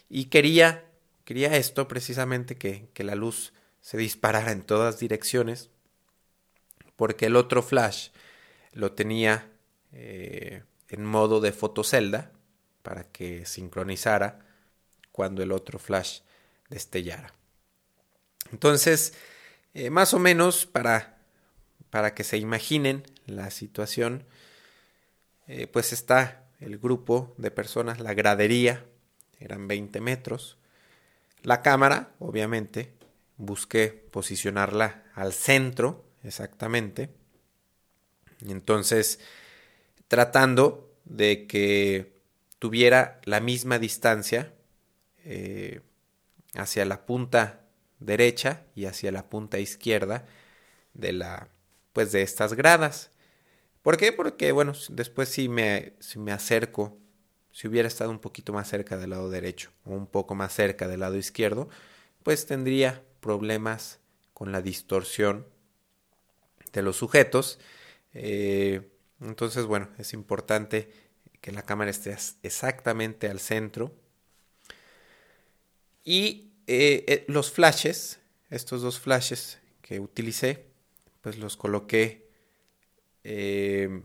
Y 0.08 0.26
quería, 0.26 0.84
quería 1.24 1.56
esto 1.56 1.88
precisamente, 1.88 2.56
que, 2.56 2.88
la 2.98 3.16
luz 3.16 3.52
se 3.80 3.96
disparara 3.96 4.52
en 4.52 4.62
todas 4.62 5.00
direcciones, 5.00 5.70
porque 6.96 7.26
el 7.26 7.34
otro 7.34 7.62
flash 7.62 8.10
lo 8.72 8.92
tenía 8.92 9.50
eh, 9.92 10.62
en 10.90 11.04
modo 11.04 11.40
de 11.40 11.50
fotocelda 11.50 12.30
para 12.82 13.04
que 13.04 13.46
sincronizara 13.46 14.46
cuando 15.12 15.42
el 15.42 15.50
otro 15.50 15.78
flash 15.78 16.20
destellara. 16.68 17.32
Entonces, 18.52 19.14
eh, 19.72 19.88
más 19.88 20.12
o 20.12 20.18
menos 20.18 20.66
para, 20.66 21.16
para 21.88 22.14
que 22.14 22.22
se 22.22 22.36
imaginen 22.36 23.02
la 23.26 23.50
situación, 23.50 24.24
pues 25.72 25.92
está 25.92 26.44
el 26.60 26.78
grupo 26.78 27.34
de 27.36 27.50
personas, 27.50 28.00
la 28.00 28.14
gradería, 28.14 28.84
eran 29.38 29.68
20 29.68 30.00
metros. 30.00 30.56
La 31.42 31.60
cámara, 31.60 32.14
obviamente, 32.18 32.92
busqué 33.36 33.88
posicionarla 33.88 35.04
al 35.14 35.32
centro, 35.32 36.04
exactamente. 36.22 37.10
Entonces, 38.46 39.20
tratando 40.08 40.94
de 41.04 41.46
que 41.46 42.14
tuviera 42.58 43.20
la 43.24 43.40
misma 43.40 43.78
distancia 43.78 44.52
eh, 45.24 45.80
hacia 46.54 46.84
la 46.84 47.04
punta 47.04 47.60
derecha 47.98 48.64
y 48.74 48.86
hacia 48.86 49.12
la 49.12 49.28
punta 49.28 49.58
izquierda 49.58 50.24
de 50.94 51.12
la 51.12 51.48
pues 51.92 52.12
de 52.12 52.22
estas 52.22 52.54
gradas. 52.54 53.10
¿Por 53.84 53.98
qué? 53.98 54.12
Porque, 54.12 54.50
bueno, 54.50 54.72
después 54.88 55.28
si 55.28 55.50
me, 55.50 55.92
si 56.00 56.18
me 56.18 56.32
acerco, 56.32 56.96
si 57.52 57.68
hubiera 57.68 57.86
estado 57.86 58.10
un 58.10 58.18
poquito 58.18 58.50
más 58.54 58.66
cerca 58.66 58.96
del 58.96 59.10
lado 59.10 59.28
derecho 59.28 59.72
o 59.84 59.90
un 59.90 60.06
poco 60.06 60.34
más 60.34 60.54
cerca 60.54 60.88
del 60.88 61.00
lado 61.00 61.18
izquierdo, 61.18 61.68
pues 62.22 62.46
tendría 62.46 63.04
problemas 63.20 64.00
con 64.32 64.52
la 64.52 64.62
distorsión 64.62 65.46
de 66.72 66.80
los 66.80 66.96
sujetos. 66.96 67.58
Eh, 68.14 68.88
entonces, 69.20 69.66
bueno, 69.66 69.90
es 69.98 70.14
importante 70.14 70.90
que 71.42 71.52
la 71.52 71.60
cámara 71.60 71.90
esté 71.90 72.16
exactamente 72.42 73.28
al 73.28 73.38
centro. 73.38 73.94
Y 76.02 76.54
eh, 76.66 77.04
eh, 77.06 77.24
los 77.28 77.52
flashes, 77.52 78.18
estos 78.48 78.80
dos 78.80 78.98
flashes 78.98 79.58
que 79.82 80.00
utilicé, 80.00 80.68
pues 81.20 81.36
los 81.36 81.58
coloqué 81.58 82.23
eh, 83.24 84.02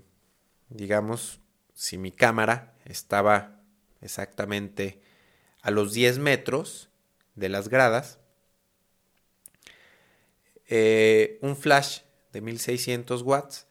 digamos, 0.70 1.42
si 1.74 1.98
mi 1.98 2.12
cámara 2.12 2.74
estaba 2.86 3.62
exactamente 4.02 5.02
a 5.62 5.72
los 5.72 5.94
10 5.94 6.20
metros 6.20 6.90
de 7.36 7.50
las 7.50 7.68
gradas, 7.68 8.20
eh, 10.68 11.38
un 11.42 11.58
flash 11.58 12.02
de 12.32 12.42
1600 12.42 13.22
watts 13.24 13.68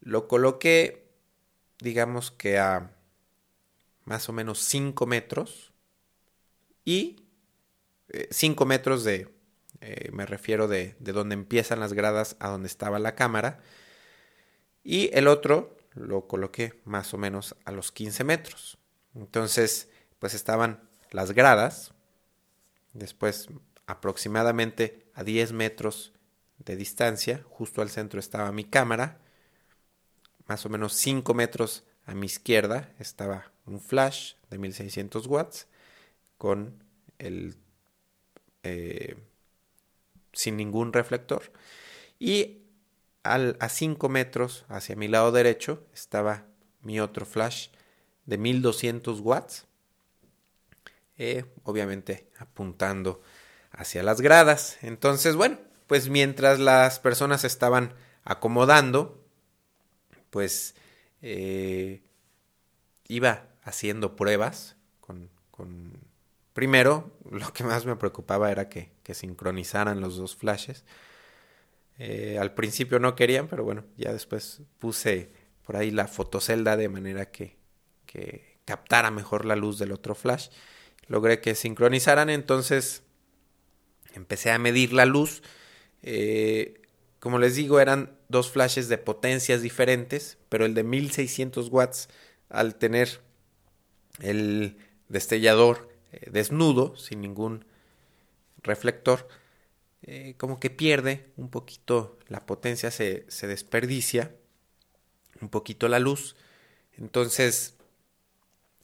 lo 0.00 0.28
coloqué, 0.28 1.08
digamos 1.80 2.30
que 2.30 2.58
a 2.58 2.92
más 4.04 4.28
o 4.28 4.32
menos 4.32 4.60
5 4.60 5.06
metros 5.06 5.72
y 6.84 7.24
5 8.30 8.62
eh, 8.62 8.66
metros 8.66 9.02
de, 9.02 9.34
me 10.12 10.26
refiero 10.26 10.68
de, 10.68 10.94
de 11.00 11.12
donde 11.12 11.34
empiezan 11.34 11.80
las 11.80 11.92
gradas 11.92 12.36
a 12.38 12.48
donde 12.48 12.68
estaba 12.68 13.00
la 13.00 13.16
cámara, 13.16 13.60
y 14.88 15.10
el 15.12 15.26
otro 15.26 15.76
lo 15.94 16.28
coloqué 16.28 16.80
más 16.84 17.12
o 17.12 17.18
menos 17.18 17.56
a 17.64 17.72
los 17.72 17.90
15 17.90 18.22
metros. 18.22 18.78
Entonces, 19.16 19.88
pues 20.20 20.32
estaban 20.32 20.88
las 21.10 21.32
gradas, 21.32 21.92
después 22.92 23.48
aproximadamente 23.86 25.08
a 25.12 25.24
10 25.24 25.52
metros 25.54 26.12
de 26.58 26.76
distancia, 26.76 27.44
justo 27.50 27.82
al 27.82 27.90
centro 27.90 28.20
estaba 28.20 28.52
mi 28.52 28.62
cámara, 28.62 29.18
más 30.46 30.64
o 30.64 30.68
menos 30.68 30.92
5 30.92 31.34
metros 31.34 31.82
a 32.04 32.14
mi 32.14 32.26
izquierda 32.26 32.94
estaba 33.00 33.50
un 33.64 33.80
flash 33.80 34.34
de 34.50 34.58
1600 34.58 35.26
watts 35.26 35.66
con 36.38 36.84
el 37.18 37.56
eh, 38.62 39.16
sin 40.32 40.56
ningún 40.56 40.92
reflector 40.92 41.50
y 42.20 42.65
a 43.34 43.68
5 43.68 44.08
metros 44.08 44.64
hacia 44.68 44.96
mi 44.96 45.08
lado 45.08 45.32
derecho 45.32 45.84
estaba 45.92 46.44
mi 46.82 47.00
otro 47.00 47.26
flash 47.26 47.68
de 48.26 48.38
1200 48.38 49.20
watts, 49.20 49.66
eh, 51.16 51.44
obviamente 51.62 52.30
apuntando 52.38 53.22
hacia 53.72 54.02
las 54.02 54.20
gradas. 54.20 54.78
Entonces, 54.82 55.36
bueno, 55.36 55.58
pues 55.86 56.08
mientras 56.08 56.58
las 56.58 56.98
personas 56.98 57.44
estaban 57.44 57.94
acomodando, 58.24 59.24
pues 60.30 60.74
eh, 61.22 62.02
iba 63.08 63.48
haciendo 63.62 64.16
pruebas 64.16 64.76
con, 65.00 65.30
Primero, 66.52 67.10
lo 67.30 67.52
que 67.52 67.64
más 67.64 67.84
me 67.84 67.96
preocupaba 67.96 68.50
era 68.50 68.70
que, 68.70 68.90
que 69.02 69.12
sincronizaran 69.12 70.00
los 70.00 70.16
dos 70.16 70.36
flashes. 70.36 70.84
Eh, 71.98 72.38
al 72.38 72.52
principio 72.54 72.98
no 72.98 73.14
querían, 73.14 73.48
pero 73.48 73.64
bueno, 73.64 73.84
ya 73.96 74.12
después 74.12 74.62
puse 74.78 75.30
por 75.64 75.76
ahí 75.76 75.90
la 75.90 76.06
fotocelda 76.06 76.76
de 76.76 76.88
manera 76.88 77.30
que, 77.30 77.56
que 78.04 78.58
captara 78.64 79.10
mejor 79.10 79.44
la 79.44 79.56
luz 79.56 79.78
del 79.78 79.92
otro 79.92 80.14
flash. 80.14 80.48
Logré 81.08 81.40
que 81.40 81.54
sincronizaran, 81.54 82.28
entonces 82.30 83.02
empecé 84.14 84.50
a 84.50 84.58
medir 84.58 84.92
la 84.92 85.06
luz. 85.06 85.42
Eh, 86.02 86.82
como 87.20 87.38
les 87.38 87.56
digo, 87.56 87.80
eran 87.80 88.18
dos 88.28 88.50
flashes 88.50 88.88
de 88.88 88.98
potencias 88.98 89.62
diferentes, 89.62 90.38
pero 90.48 90.64
el 90.66 90.74
de 90.74 90.82
1600 90.82 91.68
watts, 91.70 92.08
al 92.48 92.76
tener 92.76 93.20
el 94.20 94.76
destellador 95.08 95.88
eh, 96.12 96.30
desnudo, 96.30 96.96
sin 96.96 97.20
ningún 97.20 97.64
reflector, 98.62 99.28
eh, 100.06 100.34
como 100.38 100.60
que 100.60 100.70
pierde 100.70 101.32
un 101.36 101.50
poquito 101.50 102.18
la 102.28 102.46
potencia, 102.46 102.90
se, 102.90 103.24
se 103.28 103.46
desperdicia 103.46 104.34
un 105.40 105.48
poquito 105.48 105.88
la 105.88 105.98
luz. 105.98 106.36
Entonces, 106.96 107.74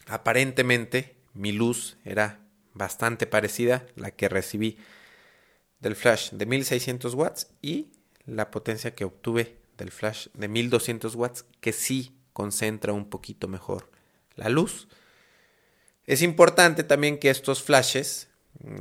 aparentemente 0.07 1.17
mi 1.35 1.53
luz 1.53 1.97
era 2.05 2.41
bastante 2.75 3.27
parecida 3.27 3.87
la 3.97 4.11
que 4.11 4.29
recibí 4.29 4.79
del 5.81 5.97
flash 5.97 6.31
de 6.31 6.47
1600 6.47 7.15
watts 7.15 7.49
y 7.61 7.93
la 8.25 8.51
potencia 8.51 8.95
que 8.95 9.05
obtuve 9.05 9.57
del 9.77 9.91
flash 9.91 10.29
de 10.35 10.49
1200 10.49 11.15
watts 11.15 11.45
que 11.61 11.73
sí 11.73 12.17
concentra 12.33 12.93
un 12.93 13.09
poquito 13.09 13.49
mejor 13.49 13.91
la 14.37 14.49
luz. 14.49 14.89
Es 16.07 16.23
importante 16.23 16.85
también 16.85 17.19
que 17.19 17.31
estos 17.31 17.63
flashes 17.63 18.29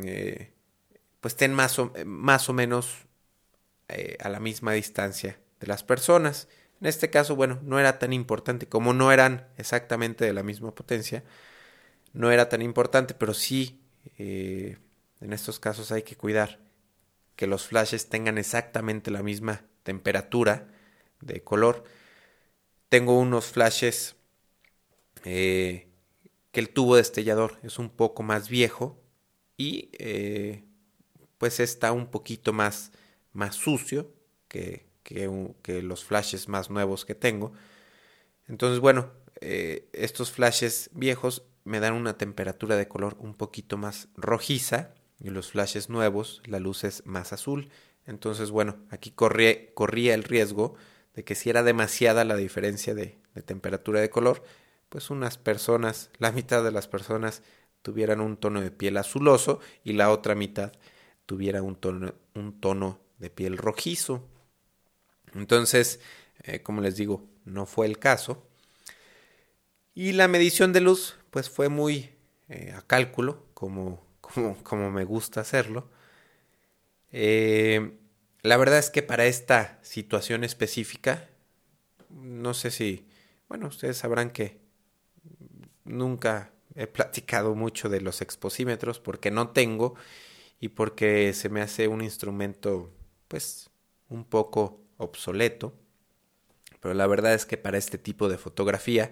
eh, 0.03 0.51
pues 1.21 1.33
estén 1.33 1.53
más 1.53 1.79
o, 1.79 1.93
más 2.05 2.49
o 2.49 2.53
menos 2.53 3.05
eh, 3.87 4.17
a 4.19 4.29
la 4.29 4.39
misma 4.39 4.73
distancia 4.73 5.39
de 5.59 5.67
las 5.67 5.83
personas. 5.83 6.47
En 6.81 6.87
este 6.87 7.09
caso, 7.09 7.35
bueno, 7.35 7.59
no 7.63 7.79
era 7.79 7.99
tan 7.99 8.11
importante, 8.11 8.67
como 8.67 8.93
no 8.93 9.11
eran 9.11 9.47
exactamente 9.57 10.25
de 10.25 10.33
la 10.33 10.43
misma 10.43 10.75
potencia, 10.75 11.23
no 12.13 12.31
era 12.31 12.49
tan 12.49 12.61
importante, 12.61 13.13
pero 13.13 13.33
sí 13.33 13.79
eh, 14.17 14.77
en 15.21 15.33
estos 15.33 15.59
casos 15.59 15.91
hay 15.91 16.01
que 16.01 16.15
cuidar 16.15 16.59
que 17.35 17.47
los 17.47 17.67
flashes 17.67 18.09
tengan 18.09 18.37
exactamente 18.37 19.11
la 19.11 19.23
misma 19.23 19.61
temperatura 19.83 20.67
de 21.21 21.43
color. 21.43 21.83
Tengo 22.89 23.17
unos 23.17 23.45
flashes 23.45 24.15
eh, 25.23 25.87
que 26.51 26.59
el 26.59 26.69
tubo 26.69 26.95
destellador 26.95 27.59
es 27.63 27.79
un 27.79 27.89
poco 27.89 28.23
más 28.23 28.49
viejo 28.49 28.99
y 29.57 29.89
eh, 29.93 30.63
pues 31.41 31.59
está 31.59 31.91
un 31.91 32.05
poquito 32.05 32.53
más, 32.53 32.91
más 33.33 33.55
sucio 33.55 34.13
que, 34.47 34.85
que, 35.01 35.81
los 35.81 36.05
flashes 36.05 36.47
más 36.47 36.69
nuevos 36.69 37.03
que 37.03 37.15
tengo. 37.15 37.51
Entonces, 38.47 38.79
bueno, 38.79 39.09
eh, 39.39 39.89
estos 39.91 40.31
flashes 40.31 40.91
viejos 40.93 41.41
me 41.63 41.79
dan 41.79 41.95
una 41.95 42.15
temperatura 42.15 42.75
de 42.75 42.87
color 42.87 43.15
un 43.17 43.33
poquito 43.33 43.75
más 43.75 44.07
rojiza 44.15 44.93
y 45.19 45.31
los 45.31 45.49
flashes 45.49 45.89
nuevos 45.89 46.43
la 46.45 46.59
luz 46.59 46.83
es 46.83 47.07
más 47.07 47.33
azul. 47.33 47.71
Entonces, 48.05 48.51
bueno, 48.51 48.77
aquí 48.91 49.09
corría 49.09 50.13
el 50.13 50.23
riesgo 50.23 50.75
de 51.15 51.23
que 51.23 51.33
si 51.33 51.49
era 51.49 51.63
demasiada 51.63 52.23
la 52.23 52.35
diferencia 52.35 52.93
de, 52.93 53.17
temperatura 53.45 53.99
de 53.99 54.11
color, 54.11 54.43
pues 54.89 55.09
unas 55.09 55.39
personas, 55.39 56.11
la 56.19 56.31
mitad 56.31 56.63
de 56.63 56.71
las 56.71 56.87
personas 56.87 57.41
tuvieran 57.81 58.21
un 58.21 58.37
tono 58.37 58.61
de 58.61 58.69
piel 58.69 58.95
azuloso 58.97 59.59
y 59.83 59.93
la 59.93 60.11
otra 60.11 60.35
mitad 60.35 60.73
tuviera 61.31 61.63
un 61.63 61.77
tono, 61.77 62.13
un 62.35 62.59
tono 62.59 62.99
de 63.17 63.29
piel 63.29 63.57
rojizo. 63.57 64.27
Entonces, 65.33 66.01
eh, 66.43 66.61
como 66.61 66.81
les 66.81 66.97
digo, 66.97 67.25
no 67.45 67.65
fue 67.65 67.85
el 67.85 67.99
caso. 67.99 68.45
Y 69.95 70.11
la 70.11 70.27
medición 70.27 70.73
de 70.73 70.81
luz, 70.81 71.15
pues 71.29 71.49
fue 71.49 71.69
muy 71.69 72.09
eh, 72.49 72.73
a 72.75 72.81
cálculo, 72.81 73.45
como, 73.53 74.05
como, 74.19 74.61
como, 74.61 74.91
me 74.91 75.05
gusta 75.05 75.39
hacerlo. 75.39 75.89
Eh, 77.13 77.97
la 78.41 78.57
verdad 78.57 78.79
es 78.79 78.89
que 78.89 79.01
para 79.01 79.25
esta 79.25 79.79
situación 79.83 80.43
específica, 80.43 81.29
no 82.09 82.53
sé 82.53 82.71
si, 82.71 83.07
bueno, 83.47 83.67
ustedes 83.67 83.95
sabrán 83.95 84.31
que 84.31 84.59
nunca 85.85 86.51
he 86.75 86.87
platicado 86.87 87.55
mucho 87.55 87.87
de 87.87 88.01
los 88.01 88.19
exposímetros 88.19 88.99
porque 88.99 89.31
no 89.31 89.51
tengo 89.51 89.95
y 90.61 90.69
porque 90.69 91.33
se 91.33 91.49
me 91.49 91.61
hace 91.61 91.87
un 91.87 92.01
instrumento 92.01 92.93
pues 93.27 93.71
un 94.09 94.23
poco 94.23 94.79
obsoleto. 94.97 95.73
Pero 96.79 96.93
la 96.93 97.07
verdad 97.07 97.33
es 97.33 97.45
que 97.47 97.57
para 97.57 97.79
este 97.79 97.97
tipo 97.97 98.29
de 98.29 98.37
fotografía 98.37 99.11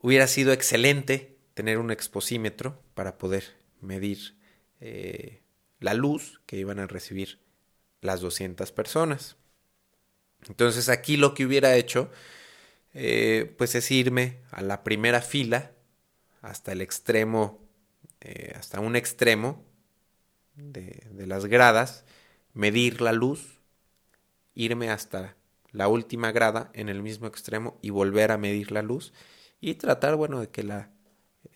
hubiera 0.00 0.26
sido 0.26 0.52
excelente 0.52 1.36
tener 1.52 1.78
un 1.78 1.90
exposímetro 1.90 2.82
para 2.94 3.18
poder 3.18 3.56
medir 3.82 4.38
eh, 4.80 5.42
la 5.80 5.92
luz 5.92 6.40
que 6.46 6.56
iban 6.56 6.78
a 6.78 6.86
recibir 6.86 7.40
las 8.00 8.20
200 8.20 8.72
personas. 8.72 9.36
Entonces 10.48 10.88
aquí 10.88 11.18
lo 11.18 11.34
que 11.34 11.44
hubiera 11.44 11.76
hecho, 11.76 12.10
eh, 12.94 13.54
pues 13.58 13.74
es 13.74 13.90
irme 13.90 14.38
a 14.50 14.62
la 14.62 14.82
primera 14.82 15.20
fila 15.20 15.72
hasta 16.40 16.72
el 16.72 16.80
extremo, 16.80 17.68
eh, 18.22 18.54
hasta 18.56 18.80
un 18.80 18.96
extremo 18.96 19.67
de, 20.58 21.26
las 21.26 21.46
gradas, 21.46 22.04
medir 22.52 23.00
la 23.00 23.12
luz, 23.12 23.58
irme 24.54 24.90
hasta 24.90 25.36
la 25.70 25.88
última 25.88 26.32
grada 26.32 26.70
en 26.74 26.88
el 26.88 27.02
mismo 27.02 27.26
extremo 27.26 27.78
y 27.82 27.90
volver 27.90 28.32
a 28.32 28.38
medir 28.38 28.72
la 28.72 28.82
luz 28.82 29.12
y 29.60 29.74
tratar, 29.74 30.16
bueno, 30.16 30.40
de 30.40 30.48
que 30.48 30.62
la, 30.62 30.90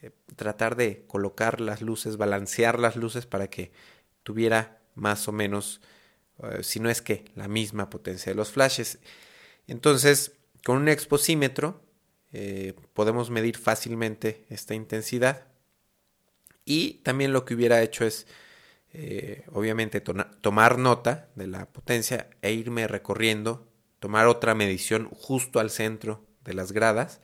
eh, 0.01 0.11
tratar 0.37 0.77
de 0.77 1.05
colocar 1.07 1.61
las 1.61 1.83
luces, 1.83 2.17
balancear 2.17 2.79
las 2.79 2.97
luces 2.97 3.27
para 3.27 3.49
que 3.49 3.73
tuviera 4.23 4.81
más 4.95 5.27
o 5.29 5.33
menos 5.33 5.81
eh, 6.43 6.63
si 6.63 6.81
no 6.81 6.91
es 6.91 7.03
que 7.03 7.25
la 7.35 7.49
misma 7.49 7.91
potencia 7.91 8.31
de 8.31 8.37
los 8.37 8.51
flashes. 8.51 8.99
Entonces, 9.67 10.33
con 10.65 10.77
un 10.77 10.89
exposímetro 10.89 11.83
eh, 12.33 12.75
podemos 12.95 13.31
medir 13.31 13.57
fácilmente 13.57 14.45
esta 14.49 14.75
intensidad 14.75 15.47
y 16.65 16.95
también 17.03 17.33
lo 17.33 17.45
que 17.45 17.55
hubiera 17.55 17.83
hecho 17.83 18.05
es 18.05 18.27
eh, 18.95 19.45
obviamente 19.53 20.01
tomar 20.01 20.79
nota 20.79 21.29
de 21.35 21.47
la 21.47 21.67
potencia 21.67 22.29
e 22.43 22.53
irme 22.53 22.87
recorriendo, 22.87 23.67
tomar 24.01 24.27
otra 24.27 24.55
medición 24.55 25.09
justo 25.11 25.61
al 25.61 25.71
centro 25.71 26.27
de 26.45 26.55
las 26.55 26.73
gradas 26.73 27.21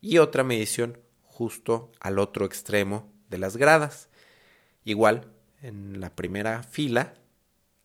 y 0.00 0.18
otra 0.18 0.42
medición 0.42 0.98
justo 1.22 1.92
al 2.00 2.18
otro 2.18 2.46
extremo 2.46 3.12
de 3.28 3.38
las 3.38 3.56
gradas. 3.56 4.08
Igual 4.84 5.32
en 5.60 6.00
la 6.00 6.14
primera 6.14 6.62
fila 6.62 7.14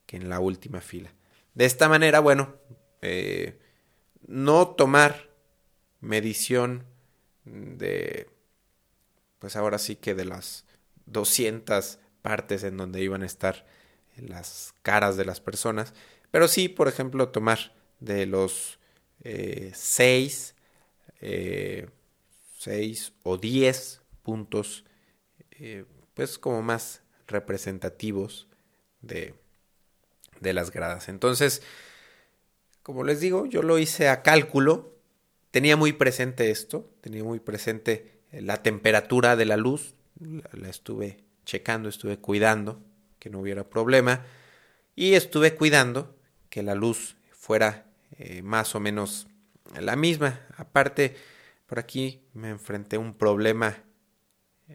que 0.06 0.16
en 0.16 0.28
la 0.28 0.40
última 0.40 0.80
fila. 0.80 1.12
De 1.54 1.66
esta 1.66 1.88
manera, 1.88 2.20
bueno, 2.20 2.56
eh, 3.02 3.58
no 4.26 4.68
tomar 4.68 5.28
medición 6.00 6.86
de, 7.44 8.30
pues 9.38 9.54
ahora 9.56 9.78
sí 9.78 9.96
que 9.96 10.14
de 10.14 10.24
las 10.24 10.64
200 11.06 11.98
partes 12.28 12.62
en 12.62 12.76
donde 12.76 13.02
iban 13.02 13.22
a 13.22 13.26
estar 13.26 13.64
las 14.18 14.74
caras 14.82 15.16
de 15.16 15.24
las 15.24 15.40
personas, 15.40 15.94
pero 16.30 16.46
sí, 16.46 16.68
por 16.68 16.86
ejemplo, 16.86 17.30
tomar 17.30 17.74
de 18.00 18.26
los 18.26 18.78
6, 19.22 20.54
eh, 21.22 21.88
6 22.58 23.08
eh, 23.08 23.12
o 23.22 23.38
10 23.38 24.02
puntos, 24.22 24.84
pues 26.12 26.38
como 26.38 26.60
más 26.60 27.00
representativos 27.26 28.46
de, 29.00 29.34
de 30.40 30.52
las 30.52 30.70
gradas. 30.70 31.08
Entonces, 31.08 31.62
como 32.82 33.04
les 33.04 33.20
digo, 33.20 33.46
yo 33.46 33.62
lo 33.62 33.78
hice 33.78 34.10
a 34.10 34.22
cálculo, 34.22 34.98
tenía 35.50 35.78
muy 35.78 35.94
presente 35.94 36.50
esto, 36.50 36.90
tenía 37.00 37.24
muy 37.24 37.40
presente 37.40 38.20
la 38.32 38.62
temperatura 38.62 39.34
de 39.34 39.46
la 39.46 39.56
luz, 39.56 39.94
la, 40.20 40.68
estuve 40.68 41.24
checando, 41.48 41.88
estuve 41.88 42.18
cuidando 42.18 42.78
que 43.18 43.30
no 43.30 43.40
hubiera 43.40 43.70
problema 43.70 44.22
y 44.94 45.14
estuve 45.14 45.54
cuidando 45.54 46.14
que 46.50 46.62
la 46.62 46.74
luz 46.74 47.16
fuera 47.32 47.86
eh, 48.18 48.42
más 48.42 48.74
o 48.74 48.80
menos 48.80 49.28
la 49.80 49.96
misma. 49.96 50.40
Aparte, 50.58 51.16
por 51.66 51.78
aquí 51.78 52.20
me 52.34 52.50
enfrenté 52.50 52.96
a 52.96 52.98
un 52.98 53.14
problema 53.14 53.82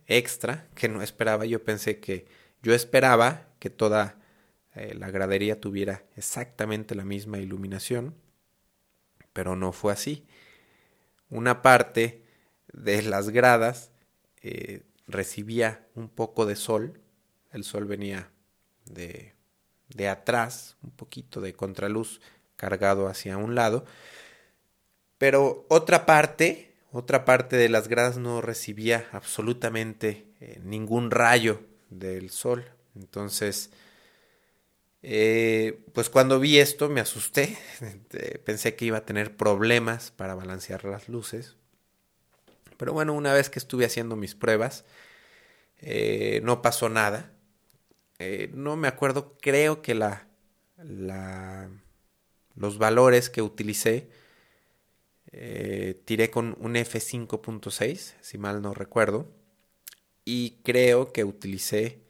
extra 0.07 0.67
que 0.73 0.89
no 0.89 1.03
esperaba. 1.03 1.45
Yo 1.45 1.63
pensé 1.63 1.99
que 1.99 2.25
yo 2.63 2.73
esperaba 2.73 3.49
que 3.59 3.69
toda 3.69 4.17
eh, 4.73 4.95
la 4.95 5.11
gradería 5.11 5.61
tuviera 5.61 6.03
exactamente 6.15 6.95
la 6.95 7.05
misma 7.05 7.37
iluminación, 7.37 8.15
pero 9.31 9.55
no 9.55 9.73
fue 9.73 9.93
así. 9.93 10.25
Una 11.29 11.61
parte 11.61 12.23
de 12.73 13.03
las 13.03 13.29
gradas 13.29 13.91
eh, 14.41 14.81
recibía 15.07 15.87
un 15.95 16.09
poco 16.09 16.45
de 16.45 16.55
sol, 16.55 16.99
el 17.51 17.63
sol 17.63 17.85
venía 17.85 18.31
de, 18.85 19.33
de 19.89 20.07
atrás, 20.07 20.77
un 20.81 20.91
poquito 20.91 21.41
de 21.41 21.53
contraluz 21.53 22.21
cargado 22.55 23.07
hacia 23.07 23.37
un 23.37 23.55
lado, 23.55 23.85
pero 25.17 25.65
otra 25.69 26.05
parte, 26.05 26.73
otra 26.91 27.25
parte 27.25 27.55
de 27.55 27.69
las 27.69 27.87
gradas 27.87 28.17
no 28.17 28.41
recibía 28.41 29.07
absolutamente 29.11 30.27
eh, 30.39 30.59
ningún 30.63 31.11
rayo 31.11 31.61
del 31.89 32.29
sol. 32.29 32.65
Entonces, 32.95 33.71
eh, 35.01 35.83
pues 35.93 36.09
cuando 36.09 36.39
vi 36.39 36.59
esto 36.59 36.89
me 36.89 37.01
asusté, 37.01 37.57
pensé 38.45 38.75
que 38.75 38.85
iba 38.85 38.99
a 38.99 39.05
tener 39.05 39.35
problemas 39.35 40.11
para 40.11 40.35
balancear 40.35 40.85
las 40.85 41.09
luces. 41.09 41.55
Pero 42.77 42.93
bueno, 42.93 43.13
una 43.13 43.33
vez 43.33 43.49
que 43.49 43.59
estuve 43.59 43.85
haciendo 43.85 44.15
mis 44.15 44.35
pruebas, 44.35 44.85
eh, 45.81 46.41
no 46.43 46.61
pasó 46.61 46.89
nada. 46.89 47.31
Eh, 48.19 48.51
no 48.53 48.75
me 48.77 48.87
acuerdo, 48.87 49.37
creo 49.41 49.81
que 49.81 49.95
la, 49.95 50.27
la 50.77 51.69
los 52.55 52.77
valores 52.77 53.29
que 53.29 53.41
utilicé, 53.41 54.09
tiré 56.05 56.29
con 56.29 56.55
un 56.59 56.75
F5.6, 56.75 58.15
si 58.21 58.37
mal 58.37 58.61
no 58.61 58.73
recuerdo, 58.73 59.31
y 60.25 60.61
creo 60.63 61.11
que 61.11 61.23
utilicé 61.23 62.03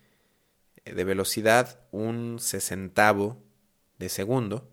de 0.85 1.03
velocidad 1.03 1.79
un 1.91 2.39
sesentavo 2.39 3.41
de 3.99 4.09
segundo 4.09 4.69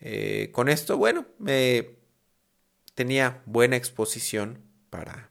Eh, 0.00 0.50
con 0.52 0.68
esto, 0.68 0.96
bueno, 0.98 1.26
me 1.38 1.96
tenía 2.94 3.42
buena 3.46 3.76
exposición 3.76 4.62
para, 4.90 5.30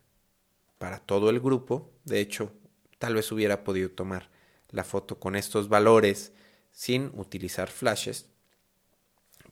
para 0.77 0.99
todo 0.99 1.29
el 1.29 1.39
grupo. 1.39 1.91
De 2.03 2.19
hecho, 2.19 2.53
tal 2.99 3.15
vez 3.15 3.31
hubiera 3.31 3.63
podido 3.63 3.89
tomar 3.89 4.29
la 4.69 4.83
foto 4.83 5.19
con 5.19 5.35
estos 5.35 5.69
valores 5.69 6.33
sin 6.71 7.11
utilizar 7.15 7.69
flashes. 7.69 8.27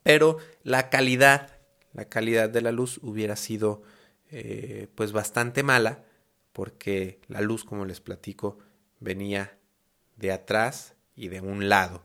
Pero 0.04 0.38
la 0.64 0.90
calidad, 0.90 1.60
la 1.94 2.06
calidad 2.06 2.50
de 2.50 2.62
la 2.62 2.72
luz 2.72 3.00
hubiera 3.04 3.36
sido 3.36 3.84
eh, 4.32 4.88
pues 4.96 5.12
bastante 5.12 5.64
mala 5.64 6.04
porque 6.54 7.22
la 7.28 7.42
luz, 7.42 7.64
como 7.64 7.86
les 7.86 8.02
platico, 8.02 8.58
venía 9.00 9.58
de 10.18 10.32
atrás 10.32 10.96
y 11.16 11.30
de 11.30 11.42
un 11.42 11.70
lado. 11.70 12.04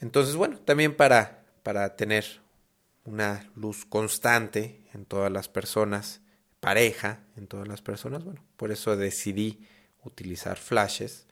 Entonces, 0.00 0.36
bueno, 0.36 0.58
también 0.58 0.96
para, 0.96 1.44
para 1.62 1.96
tener 1.96 2.39
una 3.10 3.50
luz 3.56 3.84
constante 3.84 4.80
en 4.94 5.04
todas 5.04 5.30
las 5.32 5.48
personas, 5.48 6.20
pareja 6.60 7.24
en 7.36 7.46
todas 7.46 7.66
las 7.66 7.82
personas, 7.82 8.24
bueno, 8.24 8.44
por 8.56 8.70
eso 8.70 8.96
decidí 8.96 9.66
utilizar 10.04 10.56
flashes. 10.56 11.26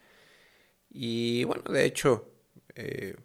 Y 0.91 1.45
bueno, 1.45 1.62
de 1.71 1.85
hecho, 1.85 2.31
eh, 2.75 3.17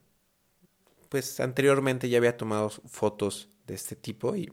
pues 1.09 1.39
anteriormente 1.39 2.09
ya 2.09 2.17
había 2.17 2.37
tomado 2.37 2.69
fotos 2.69 3.49
de 3.65 3.75
este 3.75 3.95
tipo 3.95 4.35
y, 4.35 4.51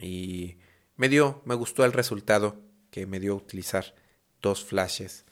y 0.00 0.58
me 0.96 1.08
dio, 1.08 1.42
me 1.44 1.54
gustó 1.54 1.84
el 1.84 1.92
resultado 1.92 2.60
que 2.90 3.06
me 3.06 3.20
dio 3.20 3.34
utilizar 3.34 3.94
dos 4.40 4.64
flashes 4.64 5.24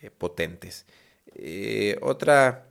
eh, 0.00 0.10
potentes. 0.10 0.86
Eh, 1.34 1.98
otra, 2.02 2.68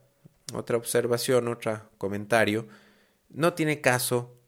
otra 0.54 0.78
observación, 0.78 1.48
otro 1.48 1.90
comentario, 1.98 2.68
no 3.36 3.54
tiene 3.54 3.82
caso 3.82 4.40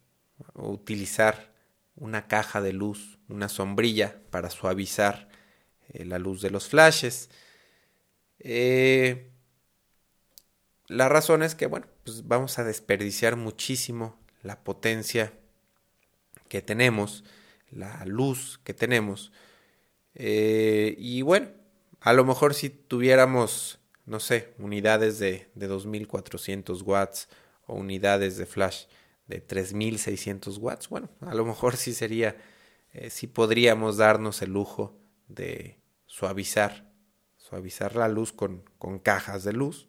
utilizar 0.53 1.53
una 1.95 2.27
caja 2.27 2.61
de 2.61 2.71
luz, 2.71 3.19
una 3.27 3.49
sombrilla 3.49 4.21
para 4.29 4.49
suavizar 4.49 5.27
eh, 5.89 6.05
la 6.05 6.19
luz 6.19 6.41
de 6.41 6.51
los 6.51 6.69
flashes. 6.69 7.29
la 10.87 11.09
razón 11.09 11.43
es 11.43 11.53
que, 11.53 11.65
bueno, 11.65 11.87
pues 12.05 12.27
vamos 12.27 12.59
a 12.59 12.63
desperdiciar 12.63 13.35
muchísimo 13.35 14.17
la 14.41 14.63
potencia 14.63 15.33
que 16.47 16.61
tenemos, 16.61 17.25
la 17.69 18.05
luz 18.05 18.59
que 18.63 18.73
tenemos. 18.73 19.33
y 20.15 21.21
bueno, 21.23 21.49
a 21.99 22.13
lo 22.13 22.23
mejor 22.23 22.53
si 22.53 22.69
tuviéramos, 22.69 23.79
no 24.05 24.21
sé, 24.21 24.53
unidades 24.59 25.19
de, 25.19 25.49
de 25.55 25.67
2400 25.67 26.81
watts 26.83 27.27
o 27.67 27.75
unidades 27.75 28.37
de 28.37 28.45
flash 28.45 28.85
de 29.27 29.41
3600 29.41 30.57
watts, 30.57 30.89
bueno, 30.89 31.09
a 31.21 31.35
lo 31.35 31.45
mejor 31.45 31.77
sí 31.77 31.93
sería, 31.93 32.37
eh, 32.93 33.09
sí 33.09 33.27
podríamos 33.27 33.97
darnos 33.97 34.41
el 34.41 34.53
lujo 34.53 34.97
de 35.27 35.79
suavizar, 36.05 36.89
suavizar 37.35 37.95
la 37.95 38.07
luz 38.07 38.31
con, 38.31 38.63
con 38.79 38.99
cajas 38.99 39.43
de 39.43 39.53
luz. 39.53 39.87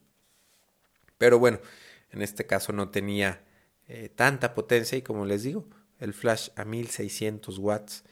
Pero 1.16 1.38
bueno, 1.38 1.60
en 2.10 2.22
este 2.22 2.46
caso 2.46 2.72
no 2.72 2.90
tenía 2.90 3.44
eh, 3.86 4.08
tanta 4.08 4.54
potencia 4.54 4.98
y 4.98 5.02
como 5.02 5.24
les 5.24 5.44
digo, 5.44 5.66
el 5.98 6.12
flash 6.12 6.50
a 6.56 6.64
1600 6.64 7.58
watts 7.58 8.04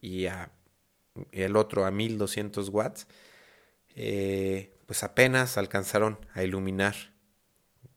y, 0.00 0.26
a, 0.26 0.52
el 1.32 1.56
otro 1.56 1.86
a 1.86 1.90
1200 1.90 2.68
watts, 2.68 3.06
eh, 3.96 4.76
pues 4.86 5.02
apenas 5.02 5.56
alcanzaron 5.56 6.18
a 6.34 6.42
iluminar 6.42 7.13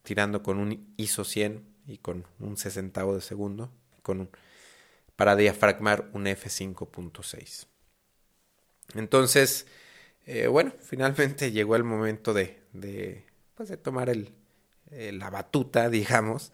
tirando 0.07 0.41
con 0.41 0.57
un 0.57 0.93
ISO 0.95 1.25
100 1.25 1.65
y 1.85 1.97
con 1.97 2.25
un 2.39 2.55
sesentavo 2.55 3.13
de 3.13 3.19
segundo 3.19 3.69
con 4.03 4.29
para 5.17 5.35
diafragmar 5.35 6.09
un 6.13 6.27
F5.6. 6.27 7.67
Entonces, 8.95 9.67
eh, 10.25 10.47
bueno, 10.47 10.71
finalmente 10.81 11.51
llegó 11.51 11.75
el 11.75 11.83
momento 11.83 12.33
de, 12.33 12.57
de, 12.71 13.25
pues 13.53 13.67
de 13.67 13.75
tomar 13.75 14.09
el, 14.09 14.31
eh, 14.91 15.11
la 15.11 15.29
batuta, 15.29 15.89
digamos, 15.89 16.53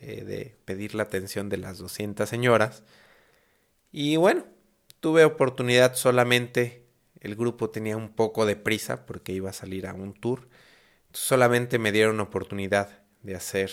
de 0.00 0.56
pedir 0.64 0.94
la 0.94 1.02
atención 1.02 1.50
de 1.50 1.58
las 1.58 1.76
200 1.76 2.26
señoras. 2.26 2.84
Y 3.92 4.16
bueno, 4.16 4.46
tuve 5.00 5.24
oportunidad 5.24 5.94
solamente 5.94 6.86
el 7.20 7.36
grupo 7.36 7.68
tenía 7.68 7.98
un 7.98 8.10
poco 8.10 8.46
de 8.46 8.56
prisa 8.56 9.04
porque 9.04 9.32
iba 9.32 9.50
a 9.50 9.54
salir 9.54 9.86
a 9.86 9.94
un 9.94 10.14
tour. 10.14 10.48
Solamente 11.14 11.78
me 11.78 11.92
dieron 11.92 12.18
oportunidad 12.18 13.04
de 13.22 13.36
hacer 13.36 13.70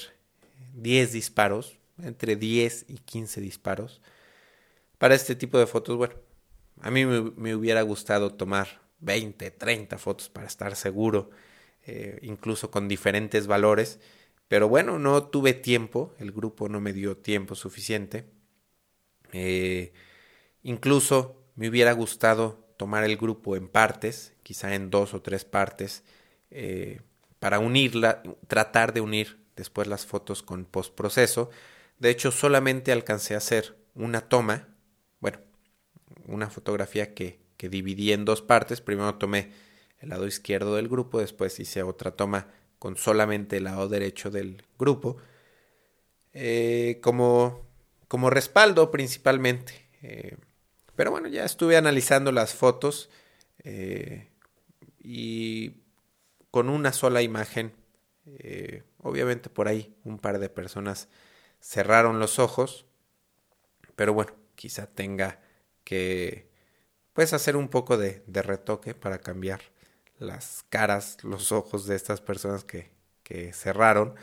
10 0.76 1.12
disparos, 1.12 1.80
entre 1.98 2.36
10 2.36 2.86
y 2.88 3.00
15 3.00 3.42
disparos. 3.42 4.00
Para 5.00 5.16
este 5.16 5.36
tipo 5.36 5.58
de 5.58 5.66
fotos, 5.66 5.98
bueno, 5.98 6.14
a 6.82 6.92
mí 6.92 7.04
me, 7.04 7.56
hubiera 7.56 7.82
gustado 7.82 8.36
tomar 8.36 8.84
20, 9.00 9.50
30 9.50 9.98
fotos 9.98 10.30
para 10.30 10.46
estar 10.46 10.76
seguro, 10.76 11.32
eh, 11.88 12.20
incluso 12.22 12.70
con 12.70 12.88
diferentes 12.88 13.48
valores. 13.48 14.00
Pero 14.48 14.70
bueno, 14.70 15.00
no 15.00 15.24
tuve 15.24 15.56
tiempo, 15.56 16.14
el 16.20 16.32
grupo 16.32 16.70
no 16.70 16.80
me 16.80 16.94
dio 16.94 17.18
tiempo 17.18 17.56
suficiente. 17.56 18.26
Eh, 19.34 19.94
incluso 20.62 21.44
me 21.56 21.70
hubiera 21.70 21.94
gustado 21.94 22.72
tomar 22.78 23.04
el 23.04 23.18
grupo 23.18 23.56
en 23.56 23.68
partes, 23.68 24.34
quizá 24.44 24.76
en 24.76 24.92
dos 24.92 25.16
o 25.16 25.24
tres 25.24 25.44
partes, 25.44 26.04
eh, 26.52 27.02
para 27.42 27.58
unirla, 27.58 28.22
tratar 28.48 28.94
de 28.94 29.02
unir 29.02 29.44
después 29.56 29.88
las 29.88 30.06
fotos 30.06 30.44
con 30.44 30.64
postproceso. 30.64 31.50
De 31.98 32.12
hecho, 32.12 32.32
solamente 32.32 32.92
alcancé 32.92 33.34
a 33.34 33.40
hacer 33.40 33.76
una 33.96 34.22
toma, 34.22 34.68
bueno, 35.20 35.40
una 36.28 36.52
fotografía 36.52 37.16
que, 37.16 37.40
que 37.58 37.68
dividí 37.68 38.12
en 38.12 38.26
dos 38.26 38.44
partes. 38.44 38.80
Primero 38.80 39.16
tomé 39.16 39.52
el 39.98 40.10
lado 40.10 40.28
izquierdo 40.28 40.76
del 40.76 40.88
grupo, 40.88 41.20
después 41.20 41.60
hice 41.60 41.82
otra 41.82 42.12
toma 42.12 42.48
con 42.78 42.96
solamente 42.96 43.58
el 43.58 43.64
lado 43.64 43.90
derecho 43.90 44.30
del 44.30 44.62
grupo, 44.78 45.18
eh, 46.34 47.00
como, 47.02 47.66
como 48.08 48.30
respaldo 48.30 48.92
principalmente. 48.92 49.90
Eh, 50.04 50.38
pero 50.96 51.10
bueno, 51.10 51.28
ya 51.28 51.44
estuve 51.44 51.76
analizando 51.76 52.32
las 52.32 52.54
fotos 52.54 53.10
eh, 53.64 54.28
y 55.00 55.82
con 56.52 56.70
una 56.70 56.92
sola 56.92 57.22
imagen, 57.22 57.74
eh, 58.26 58.84
obviamente 59.00 59.50
por 59.50 59.68
ahí 59.68 59.96
un 60.04 60.20
par 60.20 60.40
de 60.40 60.50
personas 60.50 61.08
cerraron 61.60 62.20
los 62.20 62.40
ojos, 62.40 62.86
pero 63.96 64.14
bueno, 64.14 64.34
quizá 64.56 64.88
tenga 64.88 65.40
que 65.84 66.50
pues 67.14 67.34
hacer 67.34 67.56
un 67.56 67.68
poco 67.68 67.98
de, 67.98 68.24
retoque 68.28 68.94
para 68.94 69.20
cambiar 69.20 69.62
las 70.20 70.64
caras, 70.70 71.24
los 71.24 71.52
ojos 71.52 71.88
de 71.88 71.96
estas 71.96 72.22
personas 72.22 72.64
que, 72.64 72.92
que 73.24 73.54
cerraron. 73.54 74.16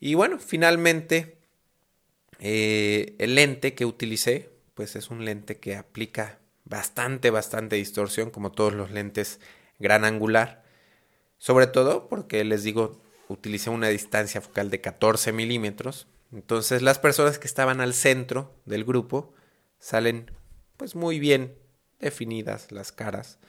Y 0.00 0.14
bueno, 0.14 0.38
finalmente 0.38 1.38
eh, 2.40 3.14
el 3.18 3.36
lente 3.36 3.74
que 3.74 3.84
utilicé 3.84 4.50
pues 4.74 4.96
es 4.96 5.10
un 5.10 5.24
lente 5.24 5.58
que 5.58 5.76
aplica 5.76 6.40
bastante, 6.64 7.30
bastante 7.30 7.76
distorsión, 7.76 8.30
como 8.30 8.52
todos 8.52 8.72
los 8.72 8.90
lentes 8.90 9.40
gran 9.78 10.04
angular. 10.04 10.61
Sobre 11.42 11.66
todo 11.66 12.06
porque 12.06 12.44
les 12.44 12.62
digo, 12.62 13.02
utilicé 13.26 13.68
una 13.68 13.88
distancia 13.88 14.40
focal 14.40 14.70
de 14.70 14.80
14 14.80 15.32
milímetros. 15.32 16.06
Entonces 16.30 16.82
las 16.82 17.00
personas 17.00 17.40
que 17.40 17.48
estaban 17.48 17.80
al 17.80 17.94
centro 17.94 18.54
del 18.64 18.84
grupo 18.84 19.34
salen 19.80 20.30
pues 20.76 20.94
muy 20.94 21.18
bien 21.18 21.58
definidas 21.98 22.70
las 22.70 22.92
caras. 22.92 23.40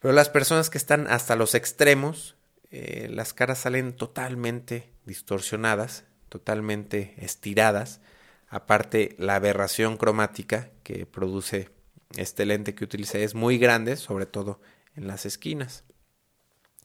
Pero 0.00 0.12
las 0.12 0.28
personas 0.28 0.68
que 0.68 0.76
están 0.76 1.06
hasta 1.06 1.36
los 1.36 1.54
extremos, 1.54 2.34
eh, 2.72 3.06
las 3.12 3.32
caras 3.32 3.60
salen 3.60 3.94
totalmente 3.94 4.92
distorsionadas, 5.04 6.02
totalmente 6.28 7.14
estiradas. 7.18 8.00
Aparte, 8.48 9.14
la 9.20 9.36
aberración 9.36 9.96
cromática 9.96 10.70
que 10.82 11.06
produce 11.06 11.70
este 12.16 12.44
lente 12.44 12.74
que 12.74 12.82
utilicé 12.82 13.22
es 13.22 13.36
muy 13.36 13.56
grande, 13.56 13.94
sobre 13.96 14.26
todo 14.26 14.60
en 14.96 15.06
las 15.06 15.26
esquinas. 15.26 15.84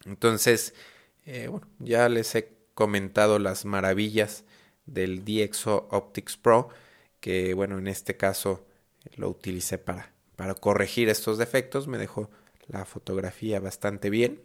Entonces, 0.06 0.74
eh, 1.26 1.48
bueno, 1.48 1.68
ya 1.80 2.10
les 2.10 2.34
he 2.36 2.54
comentado 2.74 3.40
las 3.40 3.66
maravillas 3.66 4.44
del 4.86 5.24
DxO 5.24 5.88
Optics 5.92 6.38
Pro, 6.38 6.70
que 7.20 7.54
bueno, 7.54 7.78
en 7.78 7.88
este 7.88 8.18
caso 8.18 8.66
lo 9.16 9.30
utilicé 9.30 9.78
para, 9.78 10.12
para 10.36 10.56
corregir 10.56 11.10
estos 11.10 11.38
defectos, 11.38 11.88
me 11.88 11.98
dejó 11.98 12.30
la 12.68 12.86
fotografía 12.86 13.60
bastante 13.60 14.10
bien. 14.10 14.42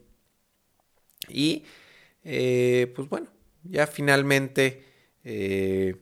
Y 1.28 1.64
eh, 2.24 2.92
pues 2.94 3.08
bueno, 3.08 3.28
ya 3.64 3.86
finalmente 3.86 4.84
eh, 5.24 5.96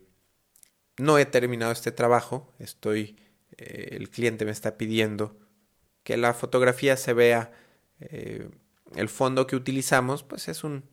no 0.98 1.18
he 1.18 1.26
terminado 1.26 1.72
este 1.72 1.92
trabajo, 1.92 2.52
estoy, 2.58 3.16
eh, 3.56 3.88
el 3.92 4.10
cliente 4.10 4.44
me 4.44 4.50
está 4.50 4.76
pidiendo 4.76 5.36
que 6.02 6.16
la 6.16 6.34
fotografía 6.34 6.96
se 6.96 7.14
vea, 7.14 7.52
eh, 8.00 8.48
el 8.96 9.08
fondo 9.08 9.46
que 9.46 9.56
utilizamos, 9.56 10.22
pues 10.22 10.48
es 10.48 10.64
un, 10.64 10.84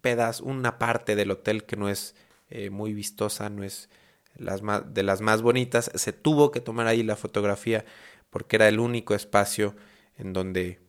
pedazo, 0.00 0.44
una 0.44 0.78
parte 0.78 1.16
del 1.16 1.30
hotel 1.30 1.64
que 1.64 1.76
no 1.76 1.88
es 1.88 2.14
eh, 2.50 2.70
muy 2.70 2.92
vistosa, 2.92 3.48
no 3.50 3.64
es 3.64 3.88
de 4.36 5.02
las 5.02 5.20
más 5.20 5.42
bonitas. 5.42 5.90
Se 5.94 6.12
tuvo 6.12 6.50
que 6.50 6.60
tomar 6.60 6.86
ahí 6.86 7.02
la 7.02 7.16
fotografía 7.16 7.84
porque 8.30 8.56
era 8.56 8.68
el 8.68 8.80
único 8.80 9.14
espacio 9.14 9.76
en 10.16 10.32
donde 10.32 10.80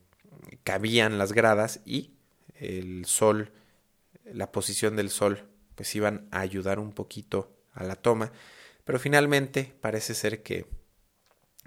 cabían 0.62 1.18
las 1.18 1.32
gradas 1.32 1.80
y 1.84 2.12
el 2.54 3.04
sol, 3.04 3.52
la 4.24 4.50
posición 4.50 4.96
del 4.96 5.10
sol, 5.10 5.44
pues 5.74 5.94
iban 5.94 6.26
a 6.30 6.40
ayudar 6.40 6.78
un 6.78 6.92
poquito 6.92 7.52
a 7.72 7.84
la 7.84 7.96
toma. 7.96 8.32
Pero 8.84 8.98
finalmente 8.98 9.74
parece 9.80 10.14
ser 10.14 10.42
que 10.42 10.66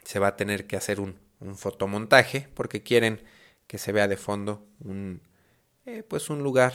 se 0.04 0.20
va 0.20 0.28
a 0.28 0.36
tener 0.36 0.66
que 0.68 0.78
hacer 0.78 1.00
un 1.00 1.18
fotomontaje 1.56 2.48
porque 2.54 2.82
quieren 2.82 3.22
que 3.68 3.78
se 3.78 3.92
vea 3.92 4.08
de 4.08 4.18
fondo 4.18 4.66
un, 4.80 5.22
eh, 5.86 6.04
pues 6.04 6.30
un 6.30 6.42
lugar 6.42 6.74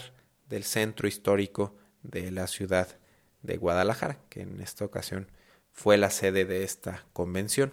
del 0.49 0.65
centro 0.65 1.09
histórico 1.09 1.75
de 2.03 2.31
la 2.31 2.47
ciudad 2.47 2.99
de 3.41 3.57
Guadalajara, 3.57 4.19
que 4.29 4.43
en 4.43 4.61
esta 4.61 4.85
ocasión 4.85 5.31
fue 5.73 5.97
la 5.97 6.11
sede 6.11 6.45
de 6.45 6.63
esta 6.63 7.07
convención. 7.13 7.73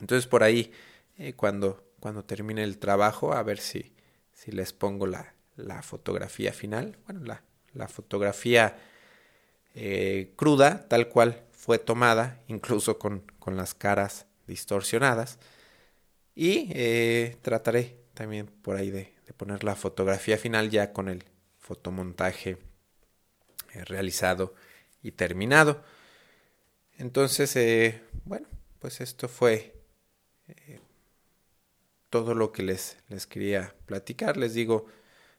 Entonces 0.00 0.26
por 0.26 0.42
ahí, 0.42 0.72
eh, 1.16 1.32
cuando, 1.32 1.90
cuando 2.00 2.24
termine 2.24 2.62
el 2.62 2.78
trabajo, 2.78 3.32
a 3.32 3.42
ver 3.42 3.58
si, 3.58 3.94
si 4.32 4.52
les 4.52 4.72
pongo 4.72 5.06
la, 5.06 5.34
la 5.56 5.82
fotografía 5.82 6.52
final, 6.52 6.98
bueno, 7.06 7.24
la, 7.24 7.42
la 7.72 7.88
fotografía 7.88 8.78
eh, 9.74 10.34
cruda, 10.36 10.86
tal 10.88 11.08
cual 11.08 11.44
fue 11.50 11.78
tomada, 11.78 12.42
incluso 12.48 12.98
con, 12.98 13.20
con 13.38 13.56
las 13.56 13.72
caras 13.72 14.26
distorsionadas. 14.46 15.38
Y 16.34 16.72
trataré 17.42 18.01
también 18.14 18.46
por 18.46 18.76
ahí 18.76 18.90
de, 18.90 19.14
poner 19.36 19.64
la 19.64 19.74
fotografía 19.74 20.36
final 20.36 20.70
ya 20.70 20.92
con 20.92 21.08
el 21.08 21.24
fotomontaje 21.58 22.58
eh, 23.72 23.84
realizado 23.84 24.54
y 25.02 25.12
terminado. 25.12 25.82
Entonces, 26.98 27.56
eh, 27.56 28.02
bueno, 28.24 28.46
pues 28.78 29.00
esto 29.00 29.28
fue 29.28 29.74
todo 32.10 32.34
lo 32.34 32.52
que 32.52 32.62
les, 32.62 32.98
les 33.08 33.26
quería 33.26 33.74
platicar. 33.86 34.36
Les 34.36 34.52
digo, 34.52 34.86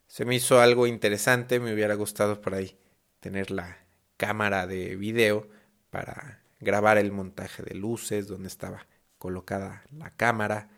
se 0.07 0.25
me 0.25 0.35
hizo 0.35 0.59
algo 0.59 0.87
interesante, 0.87 1.59
me 1.59 1.73
hubiera 1.73 1.93
gustado 1.93 2.41
por 2.41 2.55
ahí 2.55 2.77
tener 3.19 3.51
la 3.51 3.77
cámara 4.17 4.67
de 4.67 4.95
video 4.95 5.47
para 5.89 6.43
grabar 6.59 6.97
el 6.97 7.11
montaje 7.11 7.61
de 7.61 7.75
luces, 7.75 8.27
donde 8.27 8.47
estaba 8.47 8.87
colocada 9.17 9.83
la 9.91 10.15
cámara, 10.15 10.69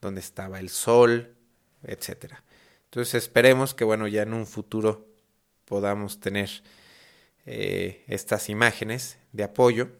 donde 0.00 0.20
estaba 0.20 0.60
el 0.60 0.68
sol, 0.68 1.36
etcétera. 1.82 2.42
Entonces 2.84 3.14
esperemos 3.14 3.74
que 3.74 3.84
bueno 3.84 4.06
ya 4.06 4.22
en 4.22 4.32
un 4.32 4.46
futuro 4.46 5.06
podamos 5.64 6.20
tener 6.20 6.48
eh, 7.44 8.04
estas 8.08 8.48
imágenes 8.48 9.18
de 9.32 9.44
apoyo 9.44 9.90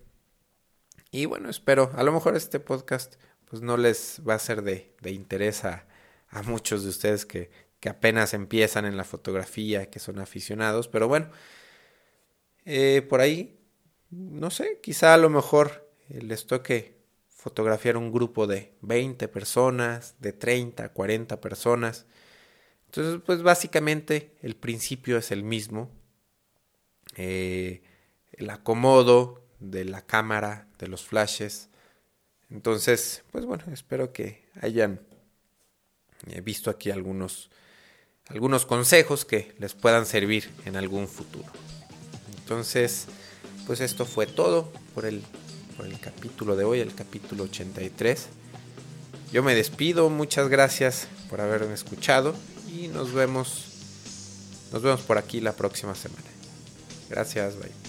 y 1.10 1.26
bueno 1.26 1.50
espero 1.50 1.92
a 1.94 2.02
lo 2.02 2.12
mejor 2.12 2.36
este 2.36 2.58
podcast 2.58 3.16
pues 3.44 3.62
no 3.62 3.76
les 3.76 4.20
va 4.26 4.34
a 4.34 4.38
ser 4.38 4.62
de, 4.62 4.94
de 5.00 5.12
interés 5.12 5.64
a, 5.64 5.86
a, 6.28 6.42
muchos 6.42 6.82
de 6.82 6.88
ustedes 6.88 7.24
que, 7.26 7.50
que, 7.78 7.88
apenas 7.88 8.34
empiezan 8.34 8.84
en 8.84 8.96
la 8.96 9.04
fotografía 9.04 9.90
que 9.90 10.00
son 10.00 10.18
aficionados 10.18 10.88
pero 10.88 11.06
bueno 11.06 11.30
eh, 12.64 13.06
por 13.08 13.20
ahí 13.20 13.60
no 14.10 14.50
sé 14.50 14.80
quizá 14.82 15.14
a 15.14 15.18
lo 15.18 15.30
mejor 15.30 15.88
les 16.08 16.46
toque 16.46 16.95
fotografiar 17.46 17.96
un 17.96 18.10
grupo 18.10 18.48
de 18.48 18.72
20 18.80 19.28
personas, 19.28 20.16
de 20.18 20.32
30, 20.32 20.88
40 20.88 21.40
personas. 21.40 22.04
Entonces, 22.86 23.22
pues 23.24 23.44
básicamente 23.44 24.34
el 24.42 24.56
principio 24.56 25.16
es 25.16 25.30
el 25.30 25.44
mismo. 25.44 25.88
Eh, 27.14 27.84
el 28.32 28.50
acomodo 28.50 29.44
de 29.60 29.84
la 29.84 30.02
cámara, 30.02 30.66
de 30.80 30.88
los 30.88 31.04
flashes. 31.04 31.68
Entonces, 32.50 33.22
pues 33.30 33.46
bueno, 33.46 33.62
espero 33.72 34.12
que 34.12 34.48
hayan 34.60 35.00
eh, 36.26 36.40
visto 36.40 36.68
aquí 36.68 36.90
algunos, 36.90 37.52
algunos 38.26 38.66
consejos 38.66 39.24
que 39.24 39.54
les 39.60 39.74
puedan 39.74 40.04
servir 40.04 40.50
en 40.64 40.74
algún 40.74 41.06
futuro. 41.06 41.52
Entonces, 42.38 43.06
pues 43.68 43.80
esto 43.80 44.04
fue 44.04 44.26
todo 44.26 44.72
por 44.96 45.06
el 45.06 45.22
por 45.76 45.86
el 45.86 45.98
capítulo 46.00 46.56
de 46.56 46.64
hoy, 46.64 46.80
el 46.80 46.94
capítulo 46.94 47.44
83. 47.44 48.26
Yo 49.32 49.42
me 49.42 49.54
despido, 49.54 50.08
muchas 50.08 50.48
gracias 50.48 51.08
por 51.28 51.40
haberme 51.40 51.74
escuchado 51.74 52.34
y 52.72 52.88
nos 52.88 53.12
vemos 53.12 53.66
nos 54.72 54.82
vemos 54.82 55.00
por 55.02 55.18
aquí 55.18 55.40
la 55.40 55.52
próxima 55.52 55.94
semana. 55.94 56.26
Gracias, 57.08 57.56
bye. 57.56 57.85